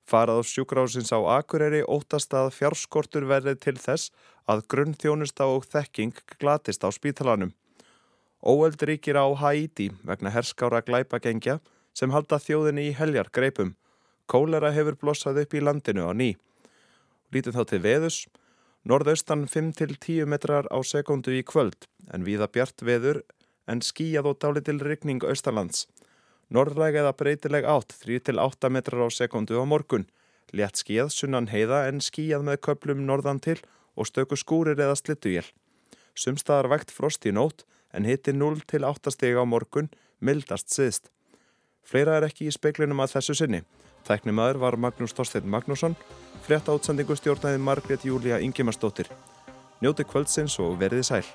Farað 0.07 0.41
á 0.41 0.43
sjúkrásins 0.47 1.11
á 1.13 1.19
Akureyri 1.37 1.81
óttast 1.85 2.33
að 2.33 2.53
fjárskortur 2.57 3.27
verði 3.29 3.55
til 3.55 3.77
þess 3.77 4.11
að 4.49 4.65
grunn 4.71 4.95
þjónusta 4.97 5.47
og 5.47 5.67
þekking 5.69 6.15
glatist 6.39 6.83
á 6.83 6.89
spítalanum. 6.91 7.53
Óöld 8.41 8.81
ríkir 8.81 9.19
á 9.21 9.27
Haiti 9.37 9.91
vegna 10.03 10.33
herskára 10.33 10.81
glæpagengja 10.81 11.59
sem 11.93 12.11
halda 12.11 12.39
þjóðinni 12.41 12.89
í 12.89 12.95
heljar 12.97 13.29
greipum. 13.29 13.75
Kólera 14.25 14.71
hefur 14.73 14.97
blossað 14.97 15.43
upp 15.43 15.53
í 15.53 15.61
landinu 15.61 16.07
á 16.07 16.11
ný. 16.15 16.33
Lítum 17.31 17.53
þá 17.53 17.63
til 17.69 17.81
veðus. 17.83 18.17
Norðaustan 18.87 19.45
5-10 19.45 20.25
metrar 20.25 20.65
á 20.73 20.77
sekundu 20.81 21.35
í 21.37 21.43
kvöld 21.45 21.85
en 22.09 22.25
viða 22.25 22.47
bjart 22.49 22.81
veður 22.81 23.21
en 23.69 23.83
skíjað 23.85 24.31
og 24.31 24.39
dálitil 24.41 24.79
ryggning 24.81 25.21
austalands. 25.21 25.85
Norðræg 26.51 26.97
eða 26.99 27.13
breytileg 27.15 27.63
átt 27.63 27.95
3-8 28.03 28.69
metrar 28.75 29.07
á 29.07 29.09
sekundu 29.09 29.55
á 29.55 29.63
morgun. 29.63 30.03
Létt 30.51 30.81
skíjað 30.81 31.13
sunnan 31.15 31.47
heiða 31.47 31.85
en 31.87 32.03
skíjað 32.03 32.43
með 32.43 32.59
köplum 32.67 33.05
norðan 33.07 33.39
til 33.39 33.59
og 33.95 34.09
stöku 34.09 34.35
skúrir 34.35 34.75
eða 34.75 34.97
slittuél. 34.99 35.47
Sumstaðar 36.11 36.67
vægt 36.73 36.91
frost 36.91 37.23
í 37.23 37.31
nótt 37.31 37.63
en 37.95 38.07
hitti 38.07 38.33
0-8 38.35 39.13
steg 39.15 39.39
á 39.39 39.43
morgun, 39.47 39.87
mildast 40.19 40.71
siðst. 40.75 41.07
Fleira 41.87 42.19
er 42.19 42.27
ekki 42.27 42.49
í 42.49 42.53
speiklinum 42.53 42.99
að 43.03 43.15
þessu 43.15 43.37
sinni. 43.39 43.63
Tæknimaður 44.07 44.61
var 44.65 44.79
Magnús 44.81 45.15
Þorstein 45.15 45.47
Magnússon, 45.47 45.95
frétta 46.45 46.75
átsendingu 46.75 47.15
stjórnaði 47.15 47.61
Margret 47.61 48.05
Júlia 48.07 48.41
Ingimarsdóttir. 48.43 49.11
Njóti 49.81 50.05
kvöldsins 50.05 50.59
og 50.61 50.77
verði 50.81 51.03
sæl. 51.05 51.25